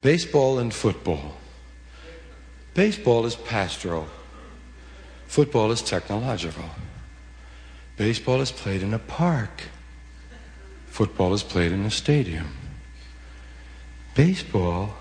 [0.00, 1.34] Baseball and football.
[2.74, 4.06] Baseball is pastoral.
[5.26, 6.70] Football is technological.
[7.96, 9.64] Baseball is played in a park.
[10.86, 12.46] Football is played in a stadium.
[14.14, 14.94] Baseball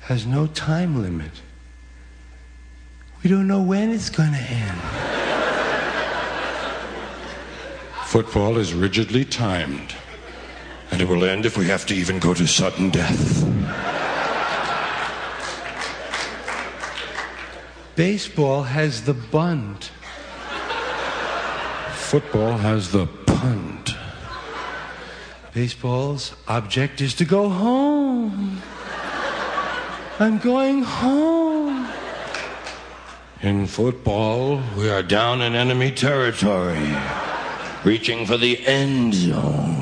[0.00, 1.40] has no time limit.
[3.22, 4.80] We don't know when it's going to end.
[8.04, 9.94] Football is rigidly timed.
[10.92, 13.48] And it will end if we have to even go to sudden death.
[17.96, 19.90] Baseball has the bunt.
[21.94, 23.94] Football has the punt.
[25.54, 28.60] Baseball's object is to go home.
[30.18, 31.88] I'm going home.
[33.40, 36.94] In football, we are down in enemy territory,
[37.82, 39.81] reaching for the end zone.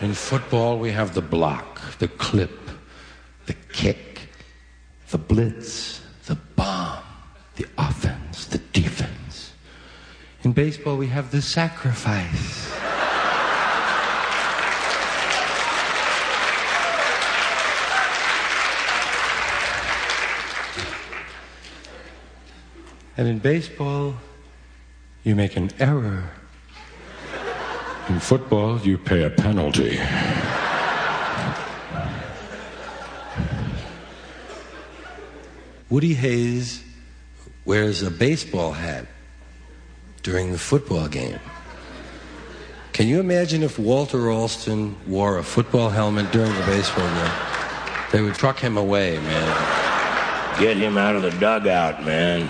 [0.00, 2.70] In football, we have the block, the clip,
[3.46, 4.28] the kick,
[5.08, 7.02] the blitz, the bomb,
[7.56, 9.54] the offense, the defense.
[10.42, 12.70] In baseball, we have the sacrifice.
[23.16, 24.16] And in baseball,
[25.24, 26.35] you make an error.
[28.08, 29.98] In football, you pay a penalty.
[35.90, 36.84] Woody Hayes
[37.64, 39.06] wears a baseball hat
[40.22, 41.40] during the football game.
[42.92, 47.32] Can you imagine if Walter Alston wore a football helmet during the baseball game?
[48.12, 50.60] They would truck him away, man.
[50.60, 52.48] Get him out of the dugout, man.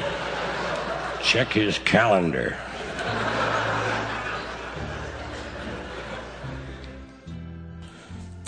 [1.23, 2.59] Check his calendar.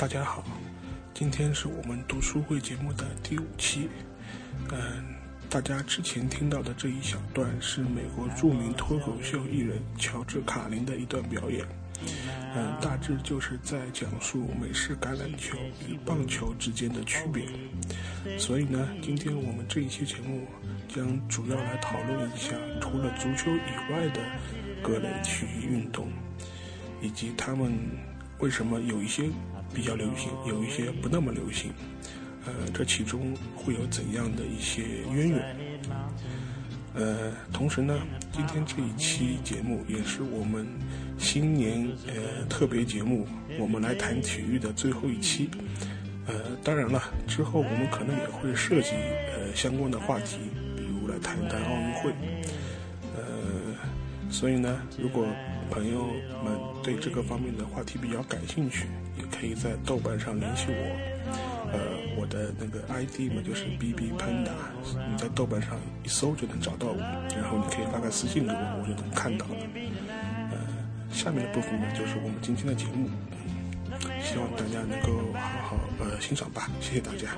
[0.08, 0.42] 大家好，
[1.12, 3.90] 今天是我们读书会节目的第五期。
[4.72, 5.04] 嗯，
[5.50, 11.62] 大家之前听到的这一小段是美国著名脱口秀艺人乔治卡林的一段表演。
[12.56, 17.44] 嗯，大致就是在讲述美式橄榄球与棒球之间的区别。
[18.38, 20.46] 所以呢，今天我们这一期节目
[20.88, 24.22] 将主要来讨论一下除了足球以外的
[24.82, 26.08] 各类体育运动，
[27.02, 27.70] 以及他们
[28.38, 29.28] 为什么有一些。
[29.74, 31.72] 比较流行，有一些不那么流行，
[32.46, 35.56] 呃，这其中会有怎样的一些渊源？
[36.94, 37.96] 呃，同时呢，
[38.32, 40.66] 今天这一期节目也是我们
[41.16, 43.26] 新年呃特别节目，
[43.58, 45.48] 我们来谈体育的最后一期。
[46.26, 48.90] 呃，当然了，之后我们可能也会涉及
[49.32, 50.38] 呃相关的话题，
[50.76, 52.12] 比如来谈谈奥运会。
[53.16, 53.22] 呃，
[54.30, 55.26] 所以呢，如果
[55.70, 56.06] 朋友
[56.44, 58.86] 们对这个方面的话题比较感兴趣，
[59.18, 61.18] 也可以在豆瓣上联系我。
[61.70, 61.78] 呃，
[62.16, 64.56] 我的那个 ID 嘛就是 BB Panda，
[65.10, 69.56] 你在豆瓣上一搜就能找到我，然后你可以发个私信给我，我就能看到了。
[70.50, 70.56] 呃，
[71.12, 73.10] 下面的部分呢就是我们今天的节目，
[74.22, 77.36] 希望大家能够好好呃欣赏吧，谢谢大家。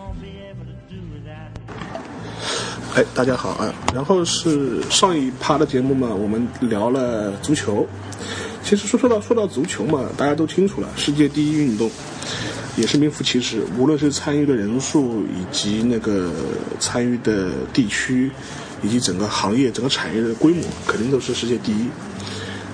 [2.94, 3.74] 哎，大家好啊！
[3.92, 7.86] 然后是上一趴的节目嘛，我们聊了足球。
[8.62, 11.90] 其实说说到说到足球嘛，大家都清楚了，世界第一运动，
[12.76, 13.62] 也是名副其实。
[13.78, 16.30] 无论是参与的人数，以及那个
[16.78, 18.30] 参与的地区，
[18.82, 21.86] 以及整个行业、整个产业的规模，肯定都是世界第一。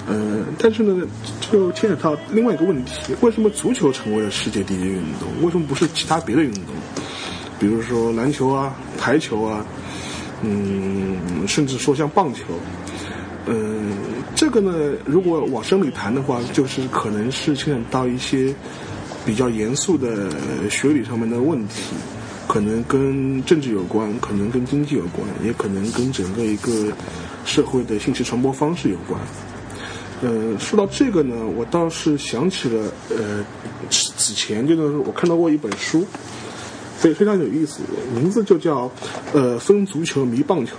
[0.08, 1.06] 嗯，但是呢，
[1.50, 5.28] 就牵扯到另外一个问题：为什么足球成为了世界第一运动？
[5.42, 6.74] 为什么不是其他别的运动？
[7.58, 9.64] 比如说篮球啊、排球啊。
[10.42, 12.42] 嗯，甚至说像棒球，
[13.46, 13.92] 嗯，
[14.34, 18.54] 这个呢，如果往深里谈的话，就是可能是牵扯到一些
[19.24, 20.28] 比较严肃的
[20.68, 21.94] 学理上面的问题，
[22.48, 26.92] 可能跟政治有关，可能跟经济有关，也可能跟整个一个
[27.44, 29.20] 社会的信息传播方式有关。
[30.22, 33.44] 呃，说到这个呢，我倒是想起了，呃，
[33.90, 36.04] 此前就是我看到过一本书。
[36.98, 37.82] 非非常有意思，
[38.14, 38.90] 名字就叫，
[39.34, 40.76] 呃，分足球迷棒球，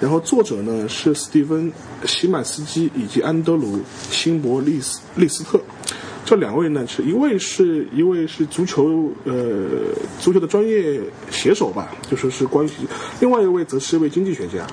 [0.00, 1.72] 然后作者呢是斯蒂芬
[2.04, 3.78] 西曼斯基以及安德鲁
[4.10, 5.58] 辛伯利斯利斯特，
[6.24, 9.66] 这两位呢是一位是一位是足球呃
[10.20, 11.00] 足球的专业
[11.30, 12.70] 写手吧，就说是关于，
[13.20, 14.66] 另外一位则是一位经济学家。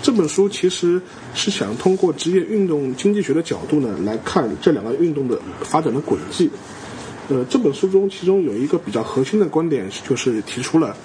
[0.00, 0.98] 这本书其实
[1.34, 6.48] 是想通过职业运动经济学的角度呢来看这两个运动的发展的轨迹。
[7.28, 10.96] 呃，这本书中其中有一个比较核心的观点，就是提出了，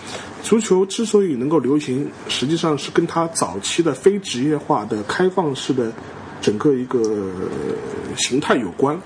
[0.41, 5.91] 足球之所以能够流行，实际上是跟它早期的非职业化的开放式的
[6.41, 7.29] 整个一个
[8.15, 8.97] 形态有关。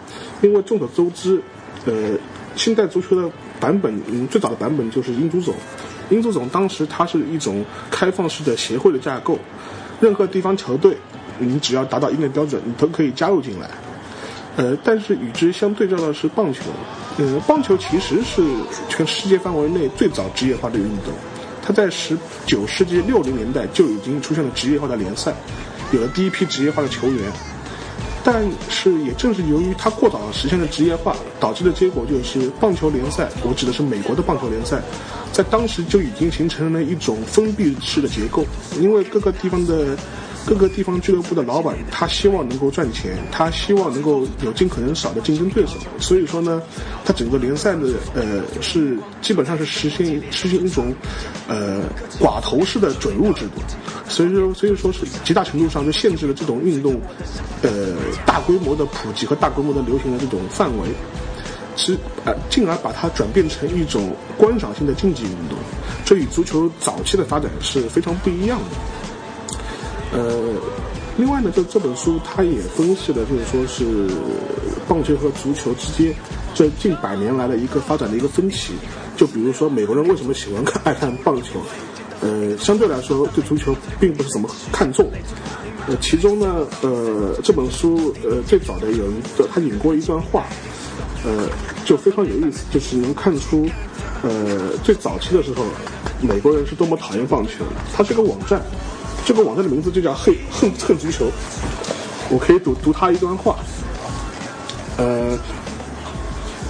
[0.43, 1.41] 因为众所周知，
[1.85, 2.15] 呃，
[2.55, 3.27] 现代足球的
[3.59, 5.55] 版本，嗯，最早的版本就是英足总。
[6.11, 9.39] 英足总当时它是一种开放式的协会的架构，
[9.99, 10.95] 任何地方球队，
[11.39, 13.71] 你只要达到一定的标准，你都可以加入进来。
[14.57, 16.63] 呃，但是与之相对照的是棒球，
[17.19, 18.42] 呃，棒球其实是
[18.89, 21.13] 全世界范围内最早职业化的运动，
[21.62, 22.18] 它在十
[22.48, 25.31] 九世纪六零年代就已经出现了职业化的联赛，
[25.92, 27.31] 有了第一批职业化的球员。
[28.24, 34.81] 但是也正是由于它过早实现了职业化，导致的结果就是棒球联赛，我指的是美国的棒球联赛，
[35.31, 38.44] 在当时就已经形成了一种封闭式的结构，
[38.81, 39.95] 因为各个地方的。
[40.47, 46.63] 各个地方俱乐部的老板，他希望能够赚钱，他希望能够有尽可能少的竞争对手，所以说呢，
[47.03, 50.95] 他整个联赛的呃是基本上是实现实行一种
[51.49, 51.81] 呃
[52.17, 53.61] 寡头式的准入制度，
[54.07, 56.97] 所以说所以说是极大程度上就限制了这种运动
[57.61, 57.69] 呃
[58.25, 60.88] 大规模的普及和大规模的流行的这种范围，
[61.75, 65.57] 是呃进而把它转变成一种观赏性的竞技运动，
[66.05, 68.77] 这与足球早期的发展是非常不一样的。
[70.17, 70.33] 呃，
[71.15, 74.09] 另外呢，就这本书它也分析了，就是说是
[74.87, 76.11] 棒球和足球之间
[76.55, 78.73] 这近百年来的一个发展的一个分歧。
[79.15, 81.59] 就比如说美国人为什么喜欢看爱 看棒球，
[82.21, 85.07] 呃，相对来说对足球并不是怎么看重。
[85.87, 90.45] 呃，其中呢，呃，这本书呃最早的有一个他引过一段话，
[91.23, 91.47] 呃，
[91.85, 93.69] 就非常有意思，就是能看出，
[94.23, 95.63] 呃，最早期的时候
[96.21, 97.63] 美国人是多么讨厌棒球。
[97.95, 98.59] 它是个网站。
[99.27, 101.29] 这个网站的名字就叫“恨恨恨足球”，
[102.31, 103.57] 我可以读读他一段话。
[104.95, 105.38] 呃，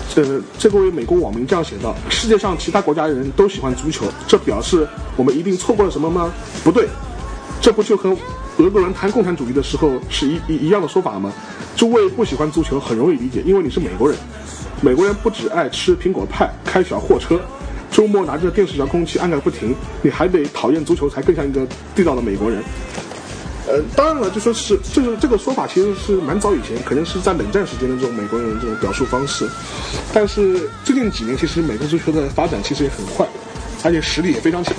[0.09, 6.33] 这这位美国网民这样写道：“世界上其他国家的人都喜欢足球，这表示我们一定错过了什么吗？
[6.63, 6.87] 不对，
[7.61, 8.09] 这不就和
[8.57, 11.31] 俄国人谈共产主义的时候是一一一样的说法吗？
[11.75, 14.17] 诸位不喜欢足球很容易理解，因为你是美国人。
[14.81, 17.39] 美国人不只爱吃苹果派，开小货车。”
[17.97, 21.65] 周末拿着电视遥控器按个不停，你还得讨厌足球才更像一个
[21.95, 22.61] 地道的美国人。
[23.67, 29.49] 呃，当然了，就说是，就是这个说法其实是蛮早以前，可能是在冷战时间的这种美国人这种表述方式。
[30.13, 33.27] 但是最近几年，其实美国足球的发展其实也很快，
[33.83, 34.75] 而且实力也非常强。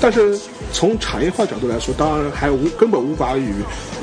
[0.00, 0.36] 但是
[0.72, 3.54] 从产业化角度来说，当然还无根本无法与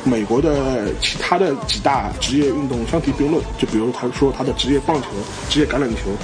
[0.06, 3.44] 美国的其他的几大职业运动相提并论。
[3.58, 5.10] 就比如他说他的职业棒球、
[5.50, 6.16] 职业橄榄球。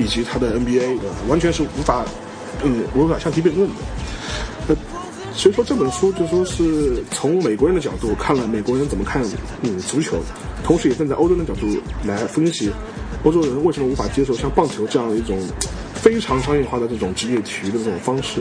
[0.00, 2.04] 以及他的 NBA 的完全是无法，
[2.64, 3.74] 嗯，无法相提并论的。
[4.68, 4.76] 呃，
[5.34, 9.22] 所以说这本书就说是从美国人的角度看了美国人怎么看
[9.62, 10.16] 嗯足球，
[10.64, 11.68] 同时也站在欧洲人的角度
[12.04, 12.70] 来分析
[13.24, 15.38] 欧洲人为什么无法接受像棒球这样一种
[15.94, 18.40] 非常商业化的这种职业体育的这种方式。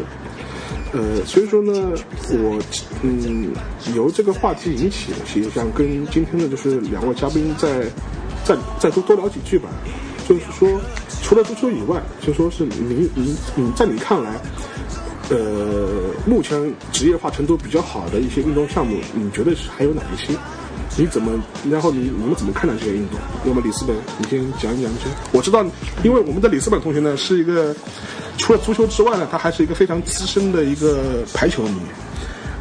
[0.92, 1.92] 呃，所以说呢，
[2.30, 2.60] 我
[3.04, 3.54] 嗯
[3.94, 7.84] 由这个话题引起，也想跟今天的就是两位嘉宾再
[8.44, 9.70] 再再多多聊几句吧。
[10.30, 10.80] 就是说，
[11.24, 14.40] 除了足球以外，就说是你你你在你看来，
[15.32, 15.88] 呃，
[16.24, 20.38] 目前职业化程度比较好的一些运动项目，你觉得是还有哪一些？
[20.98, 21.32] 你怎么，
[21.72, 23.20] 然后你你们怎么看待这些运动？
[23.44, 25.12] 那么李斯本，你先讲一讲先。
[25.32, 25.66] 我知道，
[26.04, 27.76] 因为我们的李斯本同学呢，是一个
[28.38, 31.80] 除了足球之外呢，他还是一个非常资深的一个排球迷。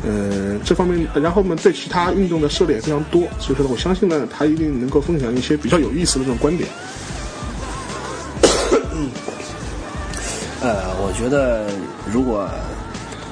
[0.06, 6.66] 呃，这方面，然后呢，对其他运动的涉猎也非常多，所以说呢，我相信呢，他一定能够分享一些比较有意思的这种观点。
[10.60, 11.66] 呃，我觉得
[12.10, 12.48] 如果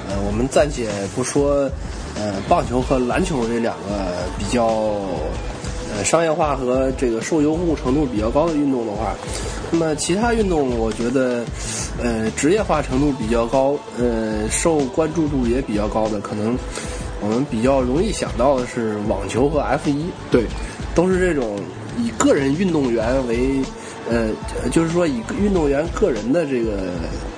[0.09, 1.69] 呃我们暂且不说
[2.15, 4.65] 呃棒球和篮球这两个比较
[5.91, 9.13] 呃商业化和这个受拥护程度比较高的运动的话，
[9.71, 11.43] 那么其他运动我觉得
[12.01, 16.57] 呃职业化程度比较高，呃受关注度也比较高的，可能
[17.19, 20.45] 我们比较容易想到的是网球和 F 一，对，
[20.95, 21.59] 都是这种
[21.97, 23.61] 以个人运动员为。
[24.09, 24.29] 呃，
[24.71, 26.89] 就是说以运动员个人的这个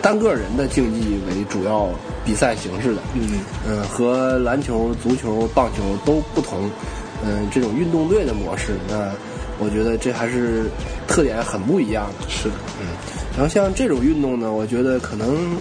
[0.02, 1.90] 单个人的竞技为主要
[2.24, 6.70] 比赛形式的，嗯呃，和篮球、足球、棒球都不同，
[7.24, 9.12] 嗯，这种运动队的模式，那
[9.60, 10.66] 我觉得这还是
[11.08, 12.30] 特点很不一样的。
[12.30, 12.88] 是的，嗯，
[13.34, 15.58] 然后像这种运动呢，我觉得可能。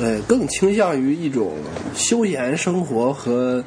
[0.00, 1.52] 呃，更倾向于一种
[1.94, 3.64] 休闲生活和，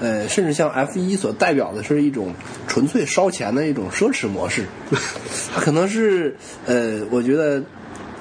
[0.00, 2.34] 呃，甚至像 F 一所代表的是一种
[2.68, 4.66] 纯粹烧钱的一种奢侈模式。
[5.54, 7.62] 它可能是，呃，我觉得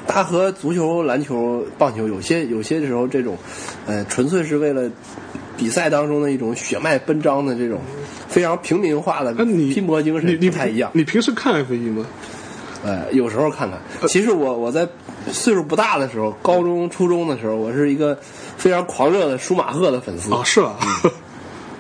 [0.08, 3.38] 它和足球、篮球、棒球有些有些时候这种，
[3.86, 4.90] 呃，纯粹是为了
[5.58, 7.82] 比赛当中的一种血脉奔张的这种
[8.30, 10.90] 非常平民化的拼搏精神不太一样。
[10.94, 12.06] 你平时看 F 一吗？
[12.84, 13.80] 呃，有时候看看。
[14.08, 14.88] 其实我我在
[15.32, 18.18] 岁数不大的时候，高中、初中的时候，我是一个
[18.58, 20.76] 非常狂热的舒马赫的粉丝啊，是吧？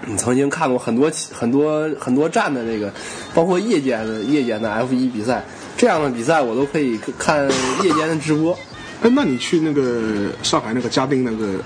[0.05, 2.91] 你 曾经看过很多很多很多站的这个，
[3.33, 5.43] 包括夜间的夜间的 F 一比赛，
[5.77, 7.50] 这样的比赛我都可以看
[7.83, 8.57] 夜间的直播。
[9.01, 11.60] 哎，那你去那个上海那个嘉宾那个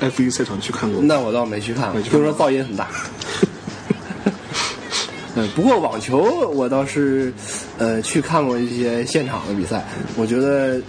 [0.00, 1.06] F 一赛场去看过吗？
[1.06, 2.88] 那我倒没去看过，没去看过听说噪音很大。
[5.36, 7.32] 呃，不过网球我倒是，
[7.78, 9.84] 呃，去看过一些现场的比赛，
[10.16, 10.80] 我觉得，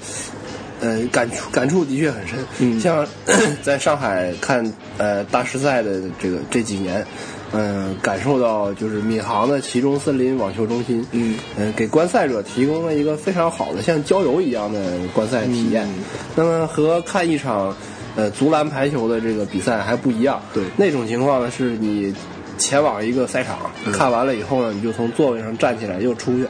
[0.81, 2.39] 呃，感触感触的确很深。
[2.60, 3.05] 嗯像
[3.62, 4.65] 在上海看
[4.98, 7.05] 呃大师赛的这个这几年，
[7.53, 15.86] 嗯、感受到就是闵行的其中森林网球中心，嗯呃，给观赛者提供了一个非常好的像郊游一样的观赛体验。
[15.88, 16.03] 嗯
[16.36, 17.75] 那么和看一场
[18.15, 20.41] 呃足篮排球的这个比赛还不一样。
[20.53, 22.13] 对那种情况呢，是你
[22.62, 26.48] 前往一个赛场，嗯看完了以后呢，你就从座位上站起来又出去，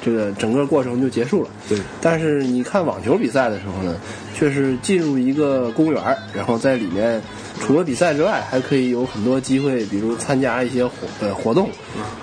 [0.00, 1.50] 这个整个过程就结束了。
[1.68, 3.96] 对但是你看网球比赛的时候呢，
[4.34, 6.02] 却是进入一个公园，
[6.32, 7.20] 然后在里面
[7.60, 11.68] 除了比赛之外，还可以有很多机会，比如参加一些活呃活动，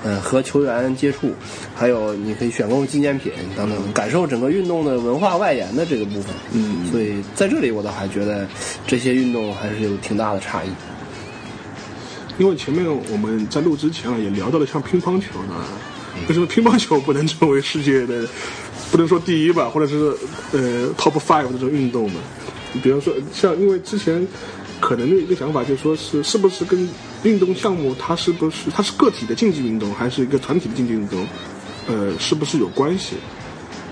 [0.03, 1.31] 呃和球员接触，
[1.75, 6.33] 还有你可以选购纪念品等等，感受整个运动的文化外延的这个部分。
[6.53, 8.47] 嗯所以在这里我倒还觉得
[8.87, 10.69] 这些运动还是有挺大的差异。
[12.37, 15.55] 因为前面我们在录之前啊，也聊到了像乒乓球呢，
[16.27, 18.27] 为什么乒乓球不能成为世界的，
[18.91, 20.15] 不能说第一吧，或者是
[20.51, 22.19] 呃 top five 这种运动呢？
[22.73, 24.27] 你比方说，像因为之前
[24.79, 26.87] 可能的一个想法就是说是是不是跟
[27.23, 31.25] 运动项目它是不是它是个体的竞技运动，还是一个团体的竞技运动，
[31.87, 33.15] 呃，是不是有关系？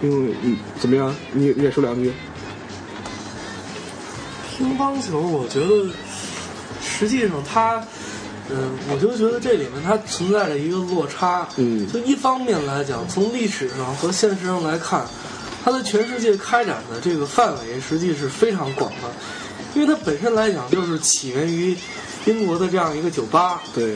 [0.03, 1.15] 因为嗯，怎么样？
[1.31, 2.11] 你你也说两句？
[4.57, 5.89] 乒乓球，我觉得
[6.81, 7.81] 实际上它，
[8.49, 11.47] 嗯、我就觉得这里面它存在着一个落差。
[11.57, 15.05] 嗯就一方面来讲，从历史上和现实上来看，
[15.63, 19.11] 它在全世界开展的这个范围实际是非常广的，
[19.73, 21.75] 因为它本身来讲就是起源于
[22.25, 23.95] 英国的这样一个酒吧，对，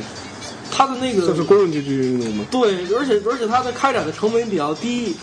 [0.72, 2.46] 它的那个这是公认竞技运动吗？
[2.50, 5.16] 对，而且而且它的开展的成本比较低，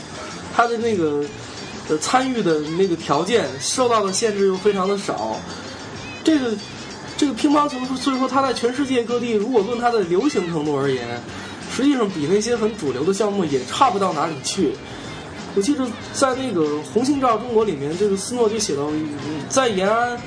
[0.55, 1.25] 它的那个
[1.89, 5.41] 呃参与的那个条件受到的限制又非常的少。
[6.25, 6.53] 这个
[7.17, 11.21] 这个乒乓球，所以说它在全世界各地，如果论它的流行程度而言，
[11.75, 14.73] 实际上比那些很主流的项目也差不到哪里去。
[15.55, 16.61] 我记得在那个
[16.93, 19.09] 《红星照中国》里面，这个斯诺就写到，嗯
[19.49, 20.19] 在延安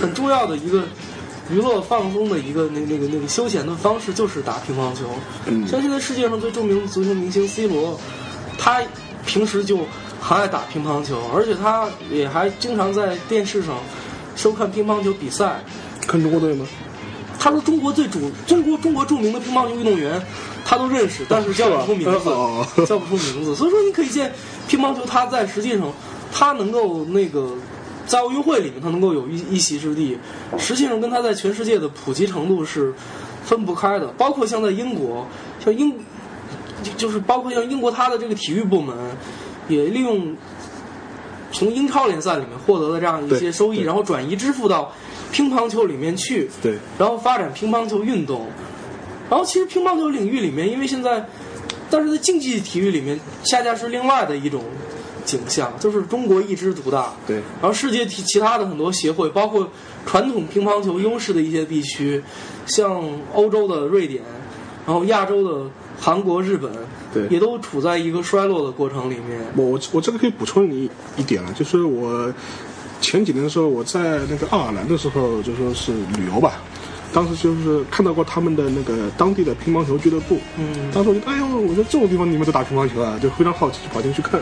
[0.00, 0.84] 很重要的一个
[1.50, 5.10] 娱乐放松的一个那那个那个休闲的方式就是打乒乓球。
[5.46, 7.98] 嗯像现在世界上最著名的足球明星 C 罗，
[8.56, 8.80] 他
[9.26, 9.78] 平时就
[10.20, 13.74] 很爱打乒乓球，而且他也还经常在电视上
[14.36, 15.64] 收看乒乓球比赛。
[16.08, 16.66] 看中国队吗？
[17.38, 20.20] 他说中国最主中国中国著名的乒乓球运动员，
[20.64, 23.54] 他都认识，但是叫不出名字，哦叫不出名字。
[23.54, 24.32] 所以说你可以见
[24.66, 25.92] 乒乓球，它在实际上，
[26.32, 27.52] 它能够那个
[28.06, 30.18] 在奥运会里面，它能够有一一席之地，
[30.58, 32.92] 实际上跟它在全世界的普及程度是
[33.44, 34.08] 分不开的。
[34.18, 35.24] 包括像在英国，
[35.64, 35.94] 像英
[36.82, 38.96] 就就是包括像英国它的这个体育部门，
[39.68, 40.36] 也利用
[41.52, 44.92] 从英超联赛里面获得的这样一些收益，然后转移支付到
[45.32, 46.48] 乒乓球里面去。
[46.62, 48.46] 对，然后发展乒乓球运动。
[49.30, 51.26] 然后其实乒乓球领域里面，因为现在，
[51.90, 54.64] 但是在竞技体育里面，恰恰是另外的一种
[55.26, 57.12] 景象，就是中国一枝独大。
[57.26, 59.70] 对然后世界其其他的很多协会，包括
[60.06, 62.22] 传统乒乓球优势的一些地区，
[62.64, 63.02] 像
[63.34, 64.22] 欧洲的瑞典，
[64.86, 65.70] 然后亚洲的
[66.00, 66.72] 韩国、日本，
[67.12, 69.38] 对也都处在一个衰落的过程里面。
[69.54, 72.32] 我我我这个可以补充你一点啊，就是我
[73.00, 76.60] 前几年的时候，我在那个爱尔兰的时候，就说是旅游吧，
[77.12, 84.40] 当时就是看到过他们的那个当地的乒乓球俱乐部，嗯当时我就哎呦，我说这种地方你们都打乒乓球啊，就非常好奇，就跑进去看。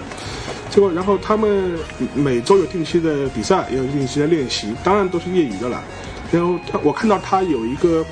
[0.70, 1.78] 结果，然后他们
[2.14, 5.82] 每周有定期的比赛，也有定期的练习，当然都是业余的了。
[6.32, 8.04] 然后他，我看到他有一个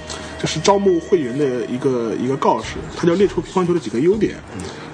[0.44, 4.34] 就是招募会员的一个一个告示，他就列出乒乓球的几个优点。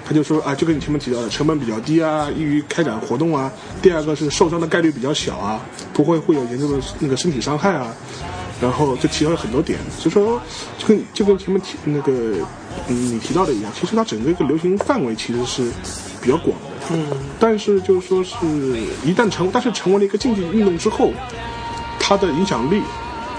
[0.05, 3.51] 他就说啊，就跟你前面提到的，成本比较低啊，易于开展活动啊。
[3.81, 5.59] 第二个是受伤的概率比较小啊，
[5.91, 7.93] 不会会有严重的那个身体伤害啊。
[8.61, 10.41] 然后就提到了很多点，就说
[10.77, 12.13] 就跟就跟前面提那个
[12.87, 15.69] 嗯你提到的一样，其实它整个一个流行范围其实是
[16.21, 16.95] 比较广的。
[16.95, 17.05] 嗯，
[17.41, 18.37] 但是就是说是
[19.03, 21.11] 一旦成，但是成为了一个竞技运动之后，
[21.99, 22.81] 它的影响力，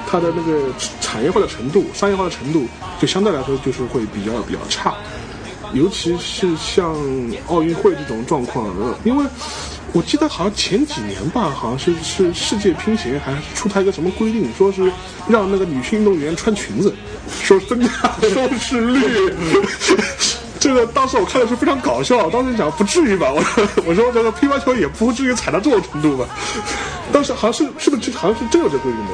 [0.07, 0.69] 它的那个
[1.12, 2.66] 产业化的程度、商业化的程度，
[2.99, 4.95] 就相对来说就是会比较比较差。
[5.75, 6.97] 尤其是像
[7.49, 8.66] 奥运会这种状况，
[9.04, 9.25] 因为
[9.92, 11.95] 我记得好像前几年吧，好像是？
[12.02, 14.90] 是世界乒协还出台一个什么规定，说是
[15.28, 16.95] 让那个女性运动员穿裙子，
[17.42, 17.88] 说增加
[18.23, 19.35] 收视率。
[20.59, 21.54] 这个当时我看的是？
[21.54, 26.26] 非常搞笑，当时想不至于吧，我说我说这个乒乓球也不至于踩到这种程度吧。
[27.12, 27.90] 当时好像是是？
[27.90, 28.11] 不是？
[28.12, 28.47] 好像是？
[28.49, 29.12] 真有这规定的？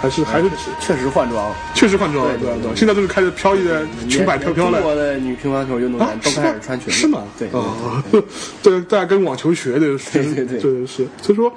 [0.00, 0.50] 还是还是
[0.80, 4.80] 确实换装，确实换装了，对对对现在都是开始飘逸的裙摆飘飘了。
[4.80, 7.24] 中国的女乒乓球运动员都开始穿裙子，是吗？
[7.38, 8.02] 对，哦，
[8.62, 11.52] 对，大家跟网球学的，对对对对是，所以说。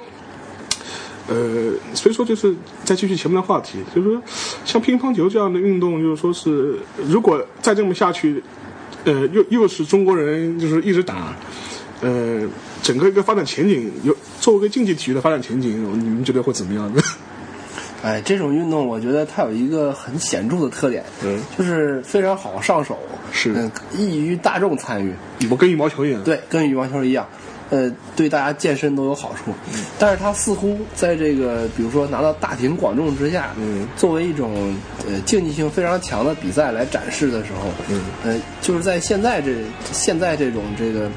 [1.28, 2.52] 呃，所以说就是
[2.84, 4.20] 再继续前面的话题，就是说
[4.64, 8.42] 像乒乓球这样的运动，就是说是如果再这么下去，
[9.04, 11.32] 呃，又又是中国人就是一直打，
[12.00, 12.42] 呃，
[12.82, 15.70] 整个一个发展前景，有作为一个竞技体育的发展前景，
[16.00, 17.00] 你们觉得会怎么样呢？
[18.02, 22.98] 哎，这种运动我觉得它有一个很显著的特点，嗯，就是非常好上手，
[23.30, 25.14] 是嗯，易于大众参与，
[25.48, 27.26] 我跟羽毛球一样，对，跟羽毛球一样，
[27.70, 29.52] 呃，对大家健身都有好处。
[30.00, 34.74] 但是它似乎在这个，比如说拿到大庭广众之下，嗯，作为一种
[35.06, 39.52] 呃竞技性非常强的比赛来展示的时候，嗯，呃，就是在现在这
[39.92, 41.08] 现在这种这个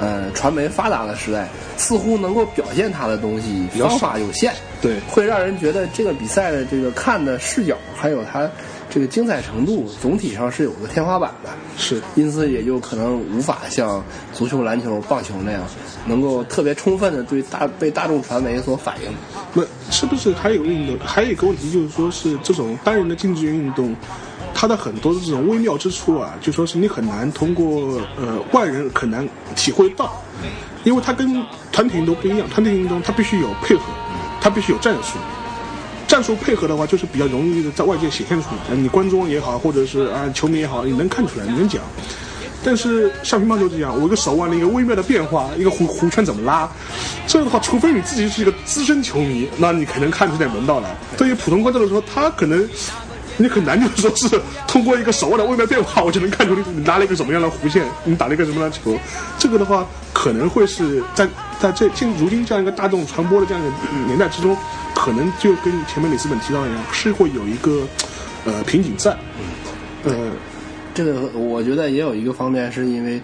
[0.00, 8.48] 呃传媒发达的时代，似乎能够表现它的东西较方法有限，对会让人觉得这个比赛的这个看的视角还有它
[8.88, 11.50] 这个精彩程度，总体上是有个天花板的。
[11.78, 15.62] 是因此也就可能无法像足球、篮球、棒球那样，
[16.06, 19.10] 能够特别充分的对大被大众传媒所反映。
[19.52, 20.96] 那是不是还有运动？
[21.04, 23.94] 还有一个问题就是说是这种单人的竞技运动，
[24.58, 30.18] 它的很多的这种微妙之处啊，就说是你很难通过呃外人很难体会到，
[30.82, 33.82] 因为它跟团体运动不一样，团体运动它必须有配合，
[34.40, 35.18] 它必须有战术。
[36.08, 38.74] 战术配合的话，就是比较容易的在外界显现出来。
[38.74, 41.82] 你观众也好，或者是啊球迷也好，你能看出来，你能讲。
[42.64, 46.68] 但是像乒乓球这样，我一个手腕的一个微妙的变化，一个弧弧圈怎么拉，
[47.26, 50.96] 这样的话，除非你自己是一个资深球迷，那你可能看出点门道来。
[51.16, 52.68] 对于普通观众来说，他可能
[53.38, 58.98] 你很难就是说是通过一个手腕的微妙变化，我就能看出你你拿了一个什么样的弧线，你打了一个什么样的球。
[59.38, 61.28] 这个的话，可能会是在
[61.60, 64.56] 在这今如今这样一个大众传播的这样一个年代之中，
[64.94, 67.82] 可能就跟前面李斯本提到的一样，是会有一个
[68.44, 69.16] 呃瓶颈在。
[70.04, 70.12] 呃，
[70.96, 73.20] 这个我觉得也有一个方面，是因为，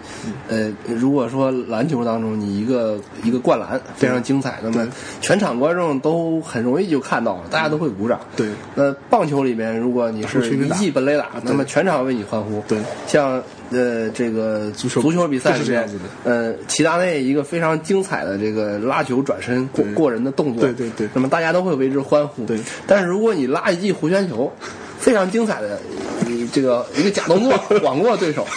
[0.47, 4.87] 呃，如果说篮球当中你一个一个灌篮非常精彩，那么
[5.21, 8.19] 全场观众都很容易就看到了，大家都会鼓掌。
[8.35, 12.63] 对那棒球里面，如果你是一记本垒打，那么全场为你欢呼。
[12.67, 22.45] 对像呃这个足球足球比赛是里面这样子的，呃齐达内一个非常精彩的这个拉球转身过过人的动作，对对对那么大家都会为之欢呼。
[22.45, 24.51] 对但是如果你拉一记弧圈球，
[25.03, 25.77] 非常精彩的，
[26.25, 28.47] 你这个一个假动作 网过对手，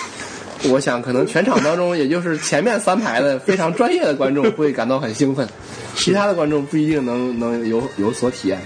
[0.70, 5.46] 我想可能全场当中，也就是前面三排的非常专业的观众会感到很兴奋，
[5.96, 8.60] 其他的观众不一定能能有有所体验。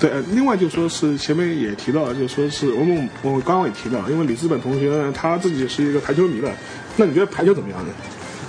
[0.00, 6.50] 对，呃另外就说是前面也提到了，就说是我们我刚刚也提到，因为李资本同学呢，他自己是一个排球迷了，
[6.96, 7.94] 那你觉得排球怎么样呢？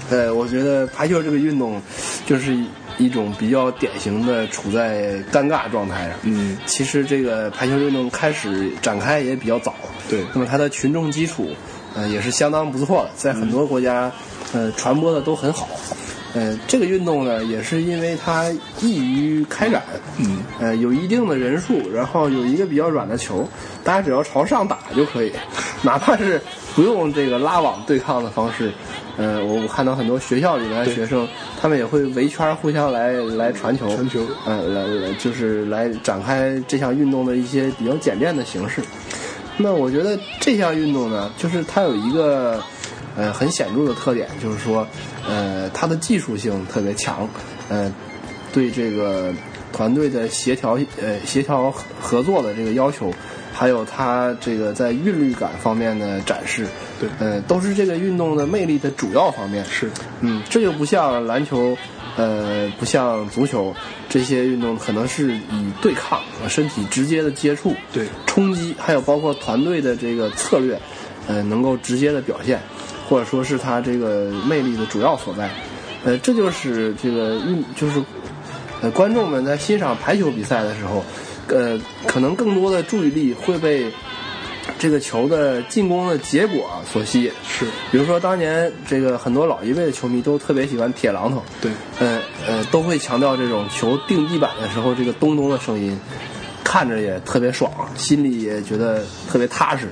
[0.10, 1.80] 呃，我觉得排球这个运动，
[2.26, 2.58] 就是
[2.98, 6.18] 一种比较典型的处在尴尬状态上。
[6.24, 9.74] 嗯，其实这个排球运动开始展开也比较早。
[10.10, 11.50] 对那么它的群众基础，
[11.96, 14.12] 呃，也是相当不错的，在很多国家，
[14.54, 15.68] 呃，传播的都很好。
[16.36, 18.52] 呃，这个运动呢，也是因为它
[18.82, 19.84] 易于开展，
[20.18, 23.48] 嗯，呃，有一定的人数，然后有一个比较软的球，
[23.84, 25.32] 大家只要朝上打就可以，
[25.84, 26.42] 哪怕是
[26.76, 28.74] 不用这个拉网对抗的方式，
[29.16, 31.28] 呃，我我看到很多学校里面的学生，
[31.62, 38.82] 他们也会围圈互相来来传球，传球呃，来来就是来展开这项运动的一些比较简练的形式。
[39.58, 42.60] 那我觉得这项运动呢，就是它有一个
[43.16, 44.88] 呃很显著的特点，就是说，
[45.30, 47.30] 呃，它的技术性特别强，
[47.70, 47.94] 呃，
[48.52, 49.32] 对这个
[49.72, 53.14] 团队的协调呃协调合合作的这个要求，
[53.54, 56.66] 还有它这个在韵律感方面的展示，
[57.00, 59.64] 对呃，都是这个运动的魅力的主要方面。
[59.66, 59.90] 是，
[60.22, 61.78] 嗯，这就不像篮球，
[62.18, 63.74] 呃，不像足球
[64.10, 70.80] 这些运动，可能是以对抗、呃身体直接的接触、对冲击，还有包括团队的这个策略，
[71.28, 72.60] 呃，能够直接的表现，
[73.08, 75.50] 或者说是它这个魅力的主要所在。
[76.04, 78.04] 呃，这就是这个运，就是
[78.82, 81.04] 呃，观众们在欣赏排球比赛的时候，
[81.48, 83.92] 呃，可能更多的注意力会被
[84.80, 87.32] 这个球的进攻的结果所吸引。
[87.48, 96.00] 是，比如说当年这个很多老一辈的球迷都特别喜欢铁榔头，对，呃呃，都会强调这种球定地板的时候这个咚咚的声音，
[96.64, 99.88] 看着也特别爽，心里也觉得特别踏实。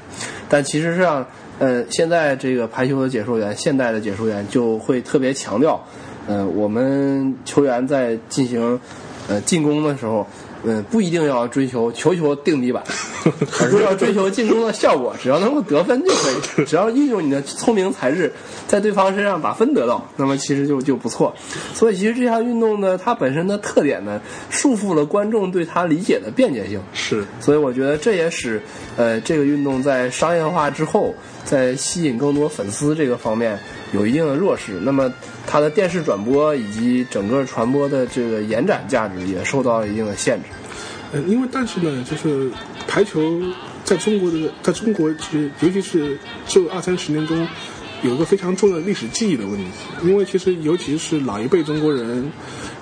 [0.49, 1.25] 但其实上，
[1.59, 5.81] 呃，现在这个排球的解说员，现代的解说员就会特别强调，
[6.27, 8.79] 呃，我们球员在进行
[9.27, 10.27] 呃进攻的时候，
[10.63, 12.83] 呃，不一定要追求球球定底板，
[13.61, 18.31] 而是要追求进攻的效果，只要能够得分就可以， 只要运用你的聪明才智
[18.67, 21.33] 在对方身上把分得到，那么其实就就不错。
[21.73, 26.79] 所以其实这项运动呢，它本身的特点呢，束缚了观众对它理解的便捷性。
[26.93, 28.61] 是，所以我觉得这也使
[28.97, 33.59] 呃这个运动在商业化之后，在吸引更多粉丝这个方面
[33.93, 34.79] 有一定的弱势。
[34.81, 35.11] 那么
[35.45, 40.49] 它的电视转播以及整个传播的这个延展价值也受到了一定的限制。
[41.11, 42.49] 呃，因为但是呢，就是
[42.87, 43.41] 排球
[43.83, 47.45] 在中国的，在中国其实尤其是这二三十年中，
[48.03, 49.69] 有一个非常重要的历史记忆的问题。
[50.03, 52.31] 因为其实尤其是老一辈中国人，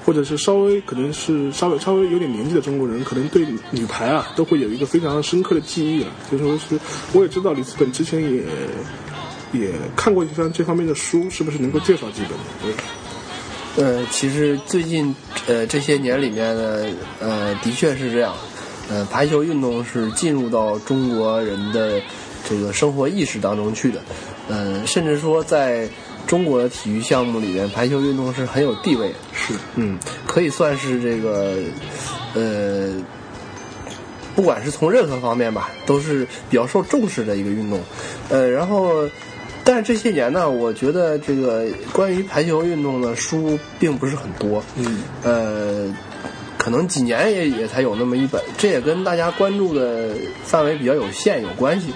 [0.05, 6.09] 或者是稍微可能是稍微稍微有点年纪的中国人，可能对女排啊都会有一个非常深刻的记忆啊。
[6.31, 6.79] 就说是
[7.13, 8.43] 我也知道里斯本之前也
[9.51, 12.31] 也看过一番这方面的书，是不是能够介绍几本？
[12.63, 12.73] 对
[13.77, 15.15] 呃，其实最近
[15.47, 16.85] 呃这些年里面呢，
[17.19, 18.33] 呃，的确是这样。
[18.89, 22.01] 呃，排球运动是进入到中国人的
[22.49, 24.01] 这个生活意识当中去的。
[24.49, 25.87] 呃，甚至说在
[26.27, 29.15] 中国的体育项目里面，排球运动是很有地位的。
[29.31, 31.55] 是，嗯，可以算是这个
[32.33, 32.93] 呃，
[34.35, 37.79] 不管是从任何方面吧，都是比较受重视的一个运动。
[38.29, 39.07] 呃，然后。
[39.61, 45.95] 但是这些年呢，我觉得这个关于排球运动的书并不是很多，嗯，呃，
[46.57, 51.93] 可能几年也也才有那么一本，这也跟大家关注的范围比较有限有关系。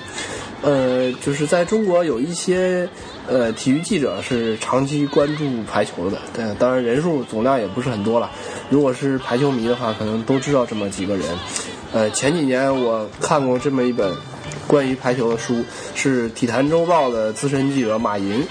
[0.64, 2.90] 呃，就是在中国有一些
[3.28, 8.32] 呃体育记者是长期关注排球的，对，当然人数总量也不是很多了。
[8.70, 11.28] 如果是排球迷的话，可能都知道这么几个人。
[11.92, 14.12] 呃，前几年我看过这么一本。
[14.66, 15.62] 关于排球的书
[15.94, 18.48] 是《体坛周报》的资深记者马寅，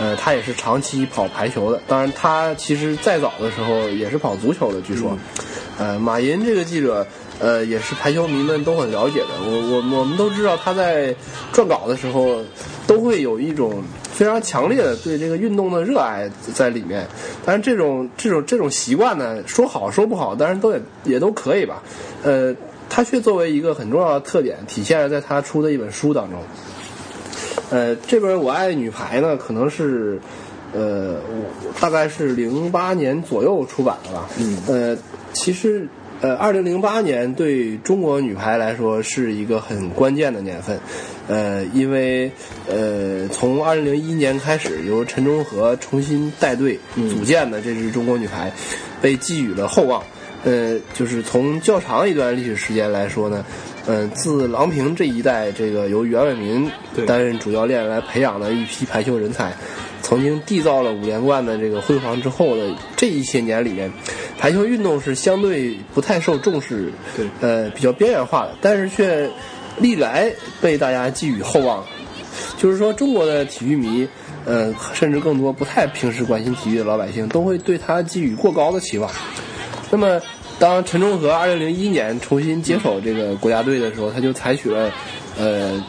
[0.00, 1.80] 呃，他也是长期跑排球的。
[1.86, 5.16] 当然，他其实再早的时候也是跑足球的，据说。
[5.78, 7.06] 呃，马寅这个记者，
[7.40, 9.28] 呃，也是排球迷们都很了解的。
[9.44, 11.12] 我我我们都知道他在
[11.52, 12.40] 撰稿的时候
[12.86, 17.06] 都会有一种非常强烈的对这个运动的热爱在里面。
[17.44, 21.82] 但是这种这种这种习惯呢，说好说不好，当然都也也都可以吧。
[22.22, 22.54] 呃。
[22.92, 26.40] 他却作为一个很重要的特点，体现在他出的一本书当中。
[27.70, 30.20] 呃，这本《我爱女排》呢，可能是，
[30.72, 31.20] 呃，
[31.78, 34.28] 大概是零八年左右出版的吧。
[34.38, 34.58] 嗯。
[34.66, 34.98] 呃，
[35.32, 35.86] 其实，
[36.20, 40.78] 呃，二零零八年对中国女排来说是一个很关键的年份。
[41.28, 42.30] 呃，因为，
[42.68, 48.52] 呃，从二零零一年开始，由陈忠和重新带队组建的这支中国女排，
[49.00, 50.02] 被寄予了厚望。
[50.42, 53.44] 呃，就是从较长一段历史时间来说呢，
[53.86, 56.70] 嗯，自郎平这一代，这个由袁伟民
[57.06, 59.52] 担任主教练来培养的一批排球人才，
[60.02, 63.92] 曾经缔造了五连冠的这个辉煌之后的这一些年里面，
[64.40, 69.28] 排球运动是相对不太受重视，对，呃，比较边缘化的，但是却
[69.76, 71.84] 历来被大家寄予厚望。
[72.56, 74.08] 就是说，中国的体育迷，
[74.46, 79.10] 呃，甚至更多不太平时关心体育的老百姓，都会对他寄予过高的期望。
[79.90, 80.18] 那么，
[80.58, 84.90] 当陈忠和二零零一年重新接手这个国家队的时候，他就采取了，
[85.38, 85.82] 呃，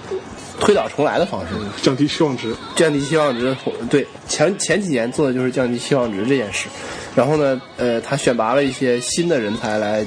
[0.61, 3.53] 推倒重来的方式，降低期望值，降低期望值。
[3.89, 6.67] 对，前前几年做的就是降低期望值这件事。
[7.15, 10.05] 然后呢，呃，他选拔了一些新的人才来，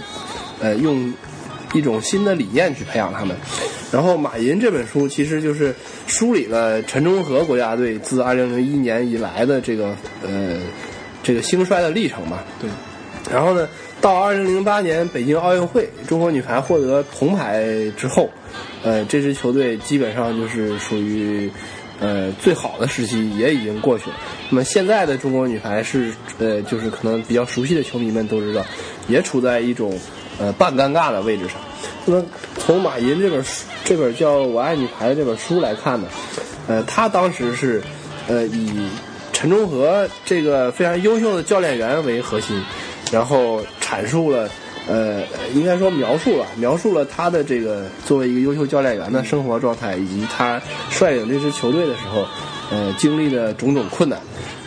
[0.60, 1.12] 呃，用
[1.74, 3.36] 一种新的理念去培养他们。
[3.90, 5.74] 然后，马寅这本书其实就是
[6.06, 10.58] 梳理了陈忠和国家队自二零零一年以来的这个呃
[11.22, 12.44] 这个兴衰的历程吧。
[12.60, 12.70] 对。
[13.32, 13.68] 然后呢，
[14.00, 17.64] 到二零零八年北京奥运会，中国女排获得铜牌
[17.96, 18.30] 之后，
[18.82, 21.50] 呃，这支球队基本上就是属于
[22.00, 24.16] 呃最好的时期也已经过去了。
[24.50, 28.64] 那么现在的中国女排是呃，就是可能比较熟悉的球迷们都知道，
[29.08, 29.98] 也处在一种
[30.38, 31.56] 呃半尴尬的位置上。
[32.06, 32.24] 那么
[32.58, 36.08] 从马寅这本书，这本叫《我爱女排》的这本书来看呢，
[36.68, 37.82] 呃，他当时是
[38.28, 38.88] 呃以
[39.32, 42.62] 陈忠和这个非常优秀的教练员为核心。
[43.12, 44.48] 然后阐述了，
[44.86, 45.22] 呃，
[45.54, 52.26] 应该说描述了，描述了他的这个作为一个优秀教练员的生活状态，以及他率领这支球队的时候，
[52.70, 54.18] 呃，经历的种种困难，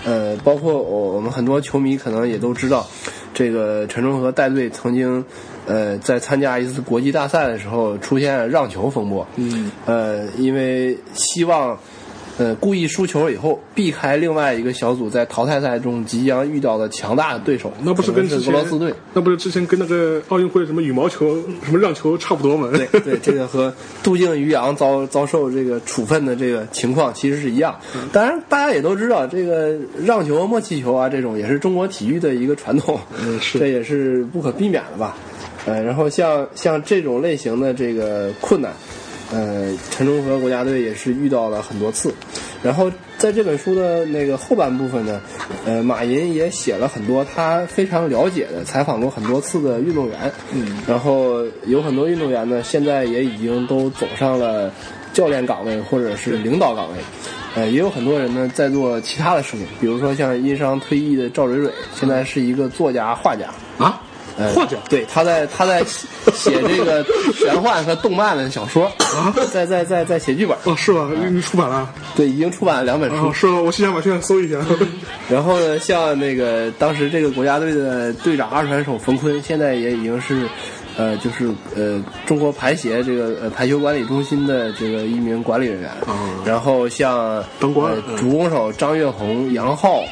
[0.04, 2.88] 呃，包括我我们很多球迷可能也都知道，
[3.34, 5.24] 这个陈忠和带队曾经，
[5.68, 11.78] 呃，在参加一次国际大赛的时候出现让球风波，嗯，呃，因为希望。
[12.38, 18.94] 呃，故意输球以后，避开另外一个小组在淘汰赛中即将遇到的强大的对手，那不是跟俄罗斯队？
[19.14, 22.70] 那不是之前跟那个奥运会什么羽毛球什么让球差不多吗？
[22.92, 23.74] 对对，这个和
[24.04, 27.76] 杜静、于洋遭遭受这个处分的这个情况其实是一样。
[28.14, 35.18] 当然，大家也都知道，这个让球、默契球啊，这种也是中国体育的一个传统，嗯，是，这也是不可避免的吧？
[35.66, 38.72] 呃，然后像像这种类型的这个困难，
[39.32, 42.14] 呃，陈忠和国家队也是遇到了很多次。
[42.64, 45.22] 然后在这本书的那个后半部分呢，
[45.66, 50.32] 呃，马寅也写了很多他非常了解的、采访过很多次的运动员。
[50.54, 50.78] 嗯。
[50.88, 54.72] 然后有很多运动员呢，现在也已经都走上了
[55.14, 56.98] 教练岗位或者是领导岗位。
[57.56, 63.50] 呃，也有很多人呢在做其他的事情，比如说像因伤退役的赵蕊蕊，现在是一个作家、画家。
[63.80, 64.02] 啊，
[64.54, 64.78] 画家。
[64.90, 65.84] 对，他在他在
[66.34, 70.58] 写这个玄幻和动漫的小说啊，在在在在写剧本。
[70.64, 71.10] 哦，是吗？
[71.16, 71.90] 已经出版了。
[72.16, 73.28] 对，已经出版了两本书。
[73.28, 73.62] 哦，是吗？
[73.66, 74.58] 我现在马上搜一下。
[75.30, 80.48] 然后呢，像那个当时这个国家队的队长二传手冯坤，现在也已经是。
[80.98, 85.92] 呃，就是呃，中国排协这个呃排球管理中心的这个一名管理人员，
[86.44, 90.04] 然后像灯光主攻手张月红、杨浩，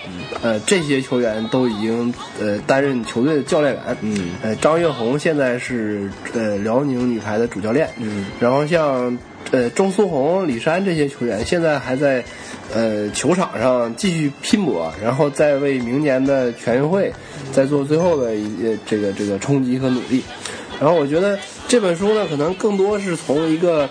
[0.43, 3.97] 呃，这些球员都已经呃担任球队的教练员。
[4.01, 7.89] 嗯，呃，张月红现在是呃辽宁女排的主教练。
[7.97, 9.17] 嗯，然后像
[9.49, 12.23] 呃钟苏红、李珊这些球员，现在还在
[12.71, 17.11] 呃球场上继续拼搏，然后再为明年的全运会
[17.51, 20.23] 再做最后的一这个这个冲击和努力。
[20.79, 23.89] 然后我觉得这本书呢，可能更多是从一个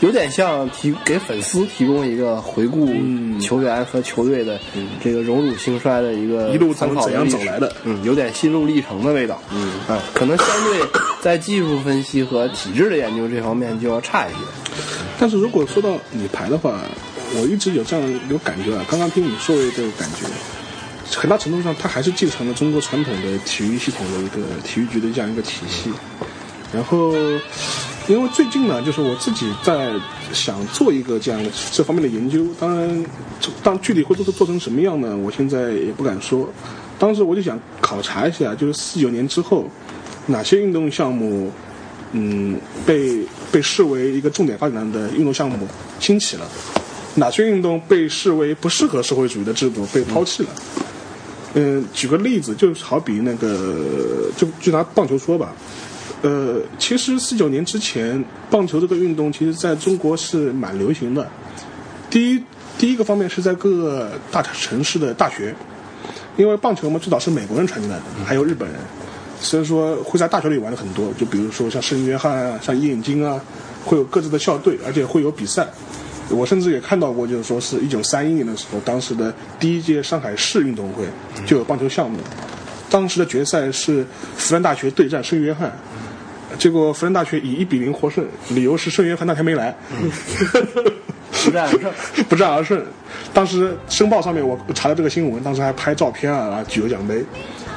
[0.00, 2.88] 有点像提给粉丝提供一个回顾
[3.40, 4.58] 球员和球队的
[5.02, 10.80] 这个荣辱兴衰的一个一路参考怎样走来的，嗯，有点心路历程的味道，嗯啊，可能相对
[11.20, 14.38] 在技术分析和体制的研究这方面就要差一些。
[15.18, 16.80] 但是如果说到女排的话，
[17.36, 20.26] 我一直有这样有感觉啊，刚刚听你说的这个感觉。
[21.14, 25.92] 很大程度上，它还是继承了中国传统的体育系统的一个体育局的这样一个体系。
[26.72, 27.12] 然后，
[28.08, 29.92] 因为最近呢，就是我自己在
[30.32, 32.46] 想做一个这样的这方面的研究。
[32.58, 33.04] 当然，
[33.62, 35.16] 当具体会做做成什么样呢？
[35.16, 36.48] 我现在也不敢说。
[36.98, 39.66] 当时我就想考察一下，就是四九年之后，
[40.26, 41.52] 哪些运动项目，
[42.12, 45.68] 嗯，被被视为一个重点发展的运动项目
[46.00, 46.48] 兴起了，
[47.16, 50.48] 哪些运动被视为不适合社会主义的制度被抛弃了。
[51.54, 55.52] 嗯，举个例子，就好比那个，就就拿棒球说吧，
[56.22, 61.28] 呃，其实四九年之前，棒球这个运动其实在中国是蛮流行的。
[62.08, 62.42] 第一，
[62.78, 65.54] 第一个方面是在各个大城市的大学，
[66.36, 68.78] 因为棒球嘛，最早是美国人传进来的，还有日本人，
[69.40, 71.12] 所以说会在大学里玩的很多。
[71.14, 73.40] 就比如说像圣约翰啊，像燕京啊，
[73.84, 75.66] 会有各自的校队，而且会有比赛。
[76.30, 81.04] 我甚至也看到过，就是说是一九三一年的时候，当时的第一届上海市运动会
[81.44, 82.18] 就有棒球项目。
[82.88, 84.06] 当时的决赛是
[84.36, 85.72] 复旦大学对战圣约翰，
[86.58, 89.74] 结果复旦大学以一比零获胜，理由是圣约翰那天没来，
[91.44, 91.92] 不战而胜，
[92.28, 92.84] 不战而胜。
[93.32, 97.24] 当时申报上面我查了这个新闻，当时还拍照片啊，啊举了奖杯。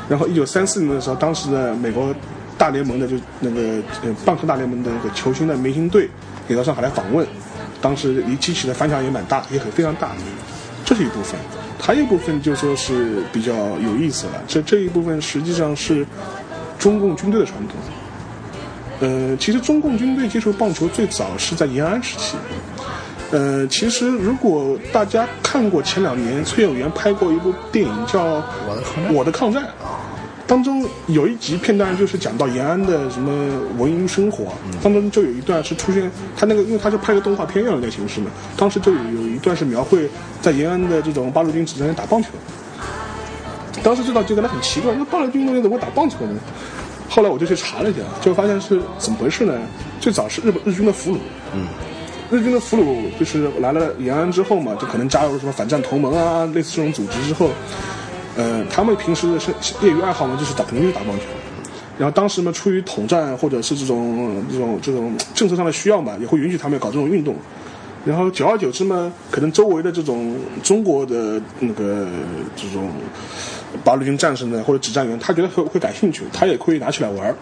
[0.08, 2.14] 然后一九三四年的时候，当时的美国
[2.58, 6.10] 大联盟的就那个呃棒球大联盟的那个球星的明星队
[6.48, 7.26] 也到上海来访问。
[7.82, 10.12] 当时离激起的反响也蛮大，也很非常大，
[10.84, 11.40] 这是一部分。
[11.80, 16.06] 还有一部分就说是比较有意思了，这这一部分实际上是
[16.80, 17.78] 中共军队的传统。
[19.00, 22.36] 呃，其实中共军队接触棒球最早是在延安时期。
[23.32, 28.38] 呃，其实如果大家看过前两年崔永元拍过一部电影叫
[29.12, 29.64] 《我的抗战》。
[30.48, 33.32] 当中有一集片段就是讲到延安的什么
[33.80, 34.54] 文娱生活，
[34.84, 40.08] 当中就有一段是出现他那个，因为他是拍个动画片一样的形式嘛，当时就有有一段是描绘
[40.44, 42.30] 在延安的这种八路军指战员打棒球。
[43.84, 46.40] 当时这道就感到很奇怪，那八路军运动员怎么会打棒球呢？
[47.10, 49.54] 后来我就去查了一下，就发现是怎么回事呢？
[50.00, 51.18] 最早是日本日军的俘虏，
[51.54, 51.68] 嗯，
[52.32, 57.50] 日军的俘虏就是来了延安之后嘛，就可能加入了什么反战同盟啊，类似这种组织之后。
[58.38, 59.50] 呃，他们平时的是
[59.82, 61.24] 业余爱好嘛，就是打，肯定是打棒球。
[61.98, 67.34] 然后当时嘛，出于统战或者是这种这种这种政策上的需要嘛，也会允许他们搞这种运动。
[68.04, 72.06] 然后久而久之嘛，可能周围的这种中国的那个
[72.58, 72.92] 这种
[73.84, 77.36] 八路军战士呢，或者指战员，他觉得会会感兴趣，他也可以拿起来玩。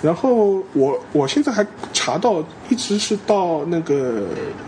[0.00, 4.26] 然后我我现在还查到，一直是到那个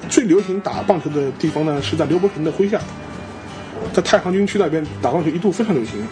[0.08, 2.80] 最流行打棒球的地方呢，是在刘伯承的麾下。
[3.94, 6.06] 在太行军区那边打棒球一度非常流行，